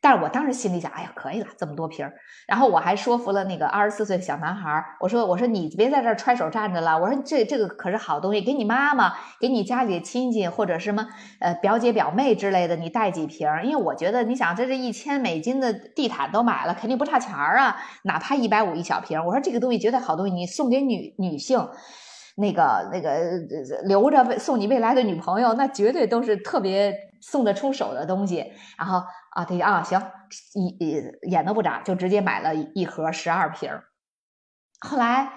[0.00, 2.14] 但是我当时心里想，哎呀，可以了，这么多瓶儿。
[2.46, 11.08] 然后我还说服了那个二十四岁小男孩儿，我说，我说你别在这儿揣手站着了，我说这这个可是好东西，给你妈妈，给你家里亲戚或者什么
[11.40, 13.64] 呃表姐表妹之类的，你带几瓶儿。
[13.64, 19.26] 因为我觉得，你想这这一千美金的地毯都买了，肯定不差钱儿啊，哪怕一百五一小瓶儿。
[19.26, 21.68] 我说这个东西绝对好东西，你送给女女性，
[22.36, 23.18] 那个那个
[23.82, 28.52] 留着送你未来的女朋友，那绝对都是特别送得出手的东西。
[28.78, 29.02] 然后。
[29.30, 30.00] 啊，他啊，行，
[30.54, 33.70] 一眼都不眨，就直接买了一盒十二瓶
[34.80, 35.32] 后来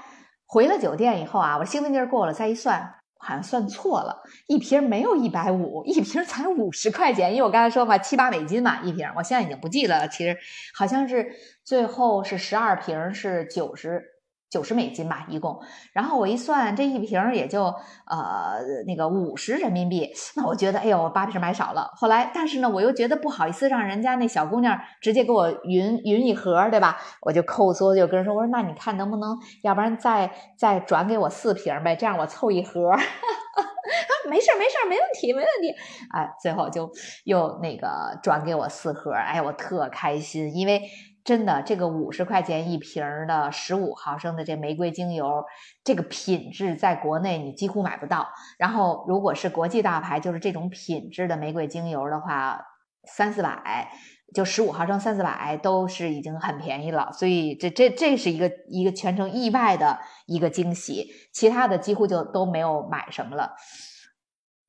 [0.45, 7.31] 回了酒店以后啊，我兴奋劲儿过了，再一算，好像算错了，一瓶没有一百五，一瓶才五十块钱。
[7.31, 10.07] 因为我刚才说嘛，七八美金嘛一瓶，我现在已经不记得了。
[10.07, 10.37] 其实
[10.75, 11.33] 好像是
[11.63, 14.10] 最后是十二瓶是九十。
[14.51, 15.59] 九十美金吧，一共。
[15.93, 17.63] 然后我一算，这一瓶也就
[18.05, 20.11] 呃那个五十人民币。
[20.35, 21.89] 那我觉得，哎呦，八瓶买少了。
[21.95, 26.97] 后来，但是呢，我又觉得不好意思，让人家那小姑娘直接给我匀匀一盒，对吧？
[27.21, 32.91] 我就抠缩，就跟人说，我说那你看能不能，要不然再再转给我四瓶呗，这样我凑一盒。
[34.29, 35.73] 没事没事没问题，没问题。
[36.11, 36.91] 哎，最后就
[37.23, 40.81] 又那个转给我四盒，哎，我特开心，因为。
[41.23, 45.43] 真的，这个五十块钱一瓶的十五毫升的这玫瑰精油，
[45.83, 48.27] 这个品质在国内你几乎买不到。
[48.57, 52.59] 然后，如果是国际大牌，就是这种品质的玫瑰精油的话，
[53.03, 53.91] 三四百，
[54.33, 57.11] 就十五毫升三四百都是已经很便宜了。
[57.13, 63.53] 所以，这这这是一个一个全程意外的一个惊喜，其他的几乎就都没有买什么了。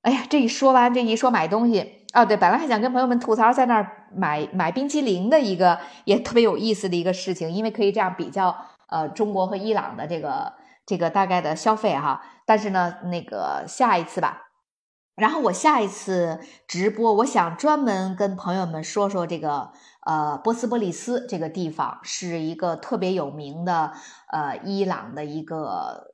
[0.02, 8.56] 哎呀，这一说完，这一说买东西啊，对，本来还想跟朋友们吐槽在那儿买买冰淇淋的一个也特别有意思的一个事情，因为可以这样比较，
[8.88, 10.52] 呃，中国和伊朗的这个
[10.86, 12.22] 这个大概的消费哈。
[12.44, 14.50] 但是呢，那个下一次吧，
[15.14, 19.72] 然后我下一次直播，我想专门跟朋友们说说这个
[20.04, 23.92] 呃波斯波利斯这个地方是一个特别有名的
[24.32, 26.08] 呃伊朗的一个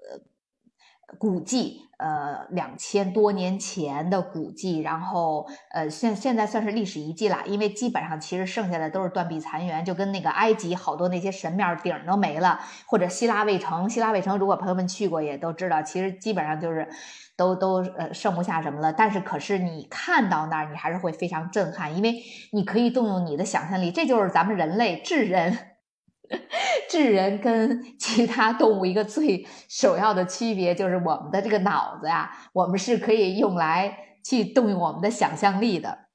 [1.19, 1.83] 古迹。
[1.99, 16.89] 呃，两千多年前的古迹，然后呃，现现在算是历史遗迹了，因为基本上其实剩下的都是断壁残垣，就跟那个埃及好多那些神庙顶都没了，或者希腊卫城，希腊卫城如果朋友们去过也都知道，其实基本上就是
[17.37, 18.93] 都都呃剩不下什么了。
[18.93, 22.15] 但是可是你看到那儿，你还是会非常震撼，因为
[22.53, 25.68] 你可以动用你的想象力，这就是咱们人类智人。
[26.89, 36.07] 智人跟 其他动物一个最首要的区别就是我们的这个脑子呀，我们是可以用来去动用我们的想象力的。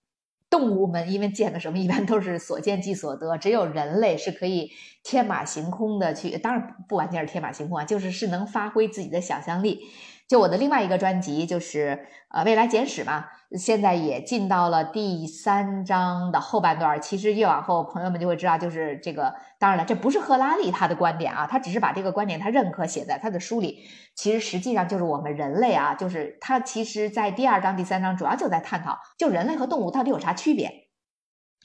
[0.49, 4.71] 动物们因为见的什么一般都是所见即所得，只有人类是可以
[5.03, 9.87] 天马行空的去，当然不完全是天马行空啊，就是是能发挥自己的想象力。
[10.27, 13.25] 就我的另外一个专辑就是呃未来简史嘛，
[13.57, 16.99] 现在也进到了第三章的后半段。
[16.99, 23.83] 其实越往后，朋友们就会知道，就是这个当然了，这不是赫拉利他的观点啊，他只是把这个观点他认可写在他的书里。
[24.15, 30.87] 其实实际上就是我们人类啊，就是他其实在第二章、第三章主要就在探讨，就人类和动物到底有啥区别。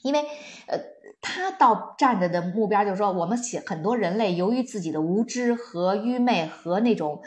[0.03, 0.19] 因为
[0.67, 0.77] 呃，
[1.21, 7.21] 他到站着的目标就是说，我们写很多人类由于自己的无知和愚昧和那种。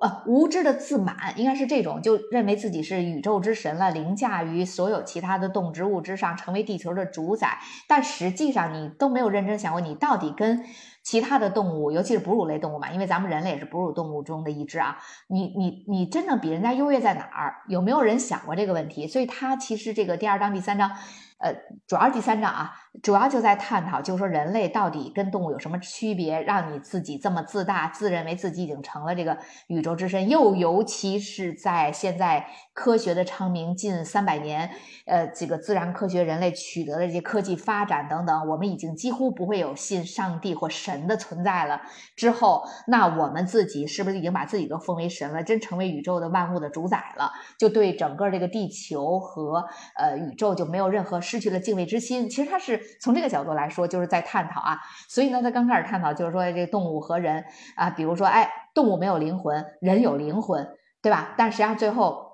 [0.00, 7.58] 呃，无知的自满应该是这种，就认为自己是宇宙之神了，凌驾于所有其他的动植物之上，成为地球的主宰。
[7.86, 10.64] 但实际上，你都没有认真想过，你到底跟
[11.02, 14.98] 其他的动物，尤其是哺乳类动物嘛，因为咱们人类也是哺乳动物中的一只啊。
[15.28, 17.56] 你你你真正比人家优越在哪儿？
[17.68, 19.06] 有没有人想过这个问题？
[19.06, 20.90] 所以，他其实这个第二章、第三章。
[21.42, 21.52] 呃，
[21.88, 22.72] 主要第三章啊，
[23.02, 29.36] 主要就在探讨，就是说人类到底跟动物有什么区别，让你自己这么自大，自认为自己已经成了这个
[29.66, 34.70] 宇宙之神，又尤其是在现在科学的昌明近三百年，
[35.04, 41.80] 呃，这个自然科学人类取得的这些科技发展等等，我们已经几乎不会有信上帝或神的存在了。
[42.14, 47.32] 之后，那我们自己是不是已经把自己都封为神了，真成为宇宙的万物的主宰了？
[47.58, 49.64] 就对整个这个地球和
[49.96, 51.20] 呃宇宙就没有任何。
[51.32, 54.78] 失去了敬畏之心，其实他是从这个角度来说，就是在探讨啊。
[55.08, 57.42] 所以呢，他刚开始探讨就是说，这个动物和人
[57.74, 60.68] 啊，比如说，哎，动物没有灵魂，人有灵魂，
[61.00, 61.34] 对吧？
[61.38, 62.32] 但实际上最后，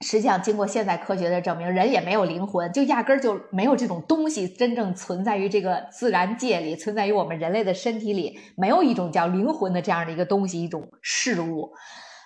[0.00, 11.72] 实际上经过现在科学的证明，人也没有灵魂，就压根儿就没有这种东西真正存在于这个自然界里，存在于我们人类的身体里，没有一种叫灵魂的这样的一个东西，一种事物。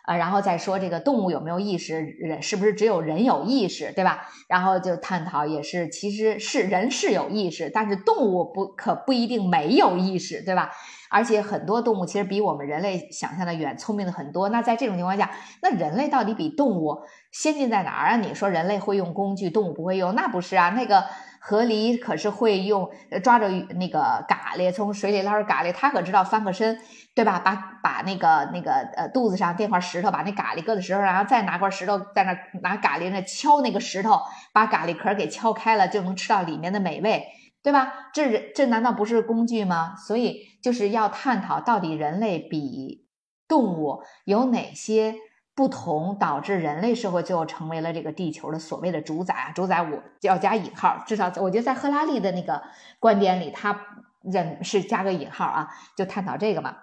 [0.09, 4.26] 啊，然后再说这个动物有没有意识，人是不是只有人有意识，对吧？
[4.48, 10.70] 然后就探讨也是，其实是人是有意识，但是动物不可不一定没有意识，对吧？
[11.11, 14.48] 而且很多动物其实比我们人类想象的远聪明的很多。
[14.48, 15.30] 那在这种情况下，
[15.61, 16.96] 那人类到底比动物
[17.30, 18.16] 先进在哪儿啊？
[18.16, 20.70] 你说人类会用工具，动物不会用，那不是啊？
[20.70, 21.04] 那个。
[21.41, 22.91] 河狸可是会用
[23.22, 26.78] 抓着那个蛤蜊从水里捞着蛤蜊，它可知道翻个身，
[27.14, 27.39] 对吧？
[27.39, 32.32] 把把那个那个呃肚子上垫块石头，把那蛤蜊搁在石头上，然后再拿块石头在那
[32.62, 34.20] 拿蛤蜊那敲那个石头，
[34.53, 37.24] 把蛤蜊壳给敲开了，就能吃到里面的美味，
[37.62, 37.93] 对吧？
[38.12, 39.95] 这这难道不是工具吗？
[39.97, 43.07] 所以就是要探讨到底人类比
[43.47, 45.14] 动物有哪些。
[45.59, 52.62] 不同导致人类社会最后成为了这个地球的所谓的主宰啊，主宰我要加引号，至少我觉得在赫拉利的那个
[53.00, 53.76] 观点里，他
[54.22, 56.76] 认是加个引号啊，就探讨这个嘛。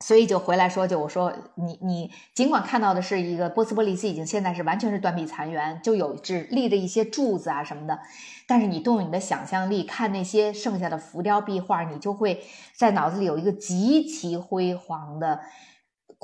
[0.00, 8.00] 所以就回来说，就我说你你尽管看到的是一个波斯波利斯已经现在是完全是断壁残垣，就有只立着一些柱子啊什么的，
[8.48, 12.42] 但是你动用你的想象力看那些剩下的浮雕壁画，你就会
[12.74, 15.42] 在脑子里有一个极其辉煌的。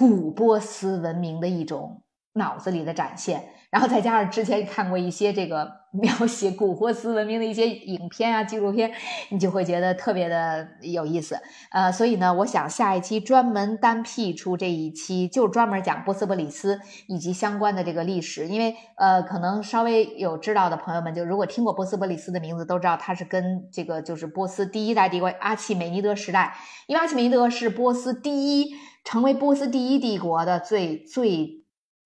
[0.00, 8.92] 古波斯文明的一种脑子里的展现，然后再加上之前看过一些这个描写古波斯文明的一些影片啊、纪录片，
[9.30, 11.36] 你就会觉得特别的有意思。
[11.70, 18.46] 呃，所以呢，我想下一期专门单辟出这一期，就专门讲波斯波里斯以及相关的这个历史。
[18.46, 28.74] 因为呃，可能稍微有知道的朋友们，就如果听过波斯波里斯的名字，都知道他是跟这个就是波斯第一代帝国阿契美尼德时代，因为阿契美尼德是波斯第一。
[29.02, 31.59] 成为波斯第一帝国的最最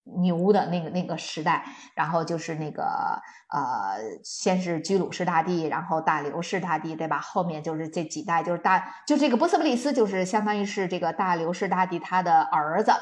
[0.05, 7.19] 牛的那个那个时代，然后就是那个呃，先是居鲁士大帝，然后大流士大帝，对吧？
[7.19, 12.93] 后面就是这几代，就是大就这个波斯波利斯，就是相当于是这个大流士大帝他的儿子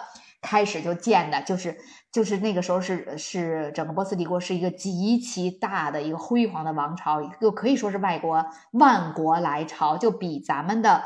[0.40, 1.76] 开始就建的，就是
[2.12, 11.02] 就是那个时候是是整个波斯帝国是一个极其大的一个辉煌的王朝，又可以说是外国万国来朝，就比咱们的。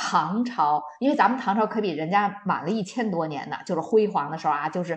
[0.00, 4.96] 唐朝，因为咱们唐朝可比人家晚了一千多年呢，就是辉煌的时候啊，就是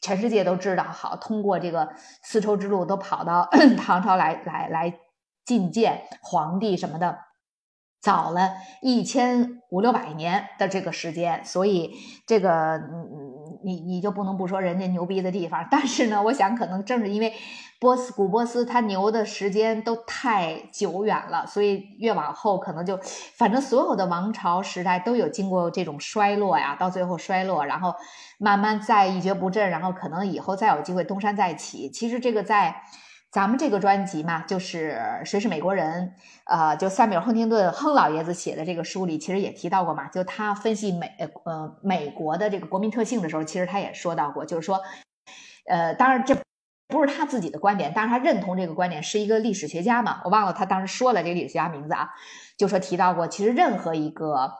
[0.00, 1.90] 全世界都知道，好通过这个
[2.22, 3.48] 丝绸之路都跑到
[3.78, 4.98] 唐朝来来来
[5.46, 7.18] 觐见皇帝什么的，
[8.00, 11.92] 早了一千五六百年的这个时间，所以
[12.26, 13.29] 这个嗯。
[13.62, 17.32] 你你就不能不说人家牛逼的地方， 但是呢，我想可能正是因为
[17.78, 22.98] 波斯古波斯他牛的时间都太久远了，所以越往后可能就，
[23.34, 27.94] 反正所有的王朝时代都有经过这种衰落呀，到最后衰落，然后
[28.38, 31.90] 慢慢再一蹶不振，然后可能以后再有机会东山再起。
[31.90, 32.82] 其实这个在。
[33.30, 36.14] 咱们这个专辑嘛，就是谁是美国人？
[36.46, 40.08] 呃，就塞缪尔·亨廷顿亨老爷子写的这个书里，其实也提到过嘛。
[40.08, 41.14] 就他分析美
[41.44, 44.82] 呃美国的这个国民特性的时候，其实他也说到过，就是说，
[45.68, 46.36] 呃，当然这
[46.88, 50.20] 不是他自己的观点，但是他认同这个观点，是一个历史学家嘛。
[50.24, 52.08] 我忘了他当时说了这个历史学家名字啊，
[52.58, 54.54] 就说提到过，其实任何一个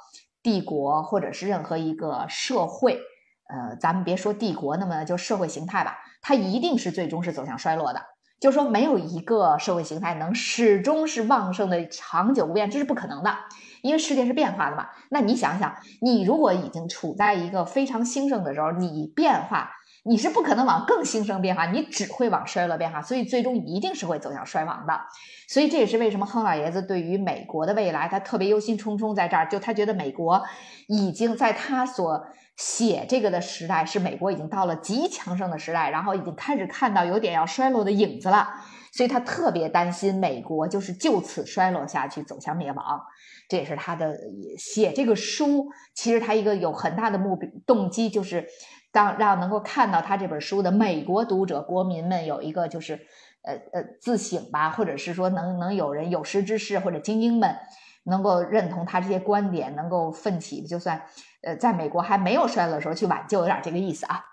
[0.45, 3.01] 帝国或者是任何一个社会。
[3.49, 8.01] 呃，咱们别说帝国，那么就社会形态吧，它一定是最终是走向衰落的。
[8.41, 13.37] 就说，没有一个社会形态能始终是旺盛的、长久不变，这是不可能的，
[13.83, 14.89] 因为世界是变化的嘛。
[15.11, 19.71] 那你想想，你如果已经处在一个非常兴盛的时候，你变化，
[20.05, 25.01] 你是不可能往更兴盛变化，你只会往衰落变化，所以最终一定是会走向衰亡的。
[25.49, 30.43] 所以这也是为什么亨老爷子对于美国的未来，他特别忧心忡忡，在这儿，就他觉得美国
[30.89, 32.27] 已经在他所。
[32.57, 38.47] 写这个的时代是美国已经到了极强盛的时代，然后已经开始看到有点要衰落的影子了，
[38.93, 43.01] 所以他特别担心美国就是就此衰落下去，走向灭亡。
[43.49, 44.15] 这也是他的
[44.59, 48.47] 写这个书，其实他一个有很大的目动机，就是
[48.93, 53.07] 当让能够看到他这本书的美国读者、国民们有一个就是
[53.43, 57.57] 呃呃自省吧，或者是说能能有人有识之士或者精英们。
[58.05, 61.03] 能够认同他这些观点，能够奋起，就算
[61.43, 64.25] 呃，在美国还没有衰落的时候去挽救，有点这个意思啊。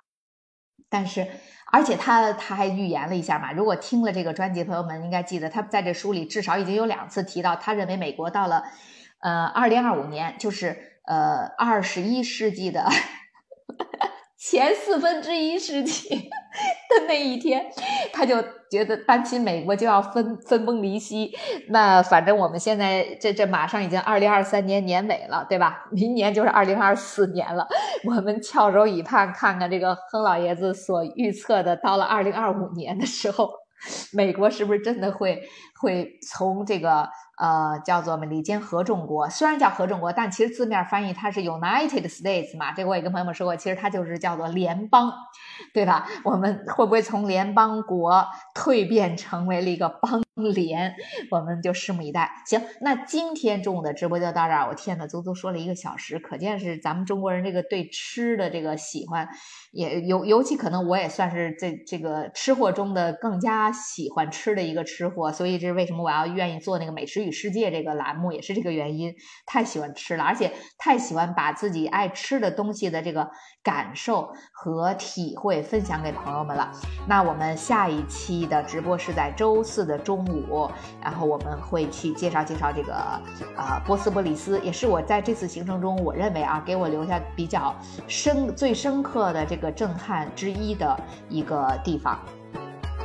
[0.90, 1.28] 但是，
[1.70, 3.52] 而且他他还预言了一下嘛。
[3.52, 8.64] 如果听了这个专辑朋友们应该记得，他在这书里至少已经有两次提到，他认为美国到了
[9.20, 12.88] 呃二零二五年，就是呃二十一世纪的。
[14.50, 17.70] 前四分之一世纪的那一天，
[18.14, 18.42] 他就
[18.72, 21.34] 觉得担心美国就要分分崩离析。
[21.68, 25.86] 那反正我们现在这这马上已经二零二三年年尾了，对吧？
[25.92, 27.68] 明年就是二零二四年了。
[28.06, 33.52] 我们翘首以盼，看看这个亨老爷子所预测的，到了二零二五年的时候，
[34.14, 35.44] 美国是不是真的会
[35.82, 37.10] 会从这个。
[37.38, 42.72] 呃，叫做美利坚合众国，虽然叫合众国，但其实字面翻译它是 United States 嘛。
[42.74, 45.14] 这个我也跟朋友们说过，其实它就是叫做联邦，
[45.74, 46.08] 对吧？
[46.24, 48.26] 我们会不会从联邦国
[48.56, 50.24] 蜕变成为了一个邦
[50.54, 50.94] 连？
[51.32, 52.30] 我们就拭目以待。
[52.46, 54.68] 行，那今天中午的直播就到这儿。
[54.68, 59.28] 我天呐，足足说了一个小时，可见是咱们中国人这个对吃的这个喜欢，
[59.72, 67.32] 也尤尤其可能我也算是这这个吃货中的更加喜欢吃的一个吃货，所以这是为什么我要愿意做那个美食与。
[67.38, 69.14] 世界这个栏目也是这个原因，
[69.46, 73.30] 太喜欢吃了，而且太喜欢把自己爱吃的东西的这个
[73.64, 76.72] 感受和体会分享给朋友们了。
[77.08, 80.70] 那我们下一期的直播是在周四的中午，
[81.02, 82.94] 然后我们会去介绍介绍这个
[83.56, 87.76] 啊波斯波利斯，也是我在这次行程中我认为啊给我留下比较
[88.08, 91.00] 深最深刻的这个震撼之一的
[91.30, 92.20] 一个地方。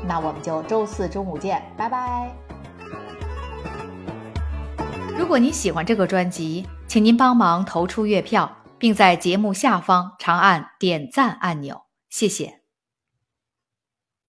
[0.06, 2.30] 那我们就周四中午见，拜拜。
[5.16, 12.61] 如果您喜欢这个专辑，请您帮忙投出月票，并在节目下方长按点赞按钮，谢谢。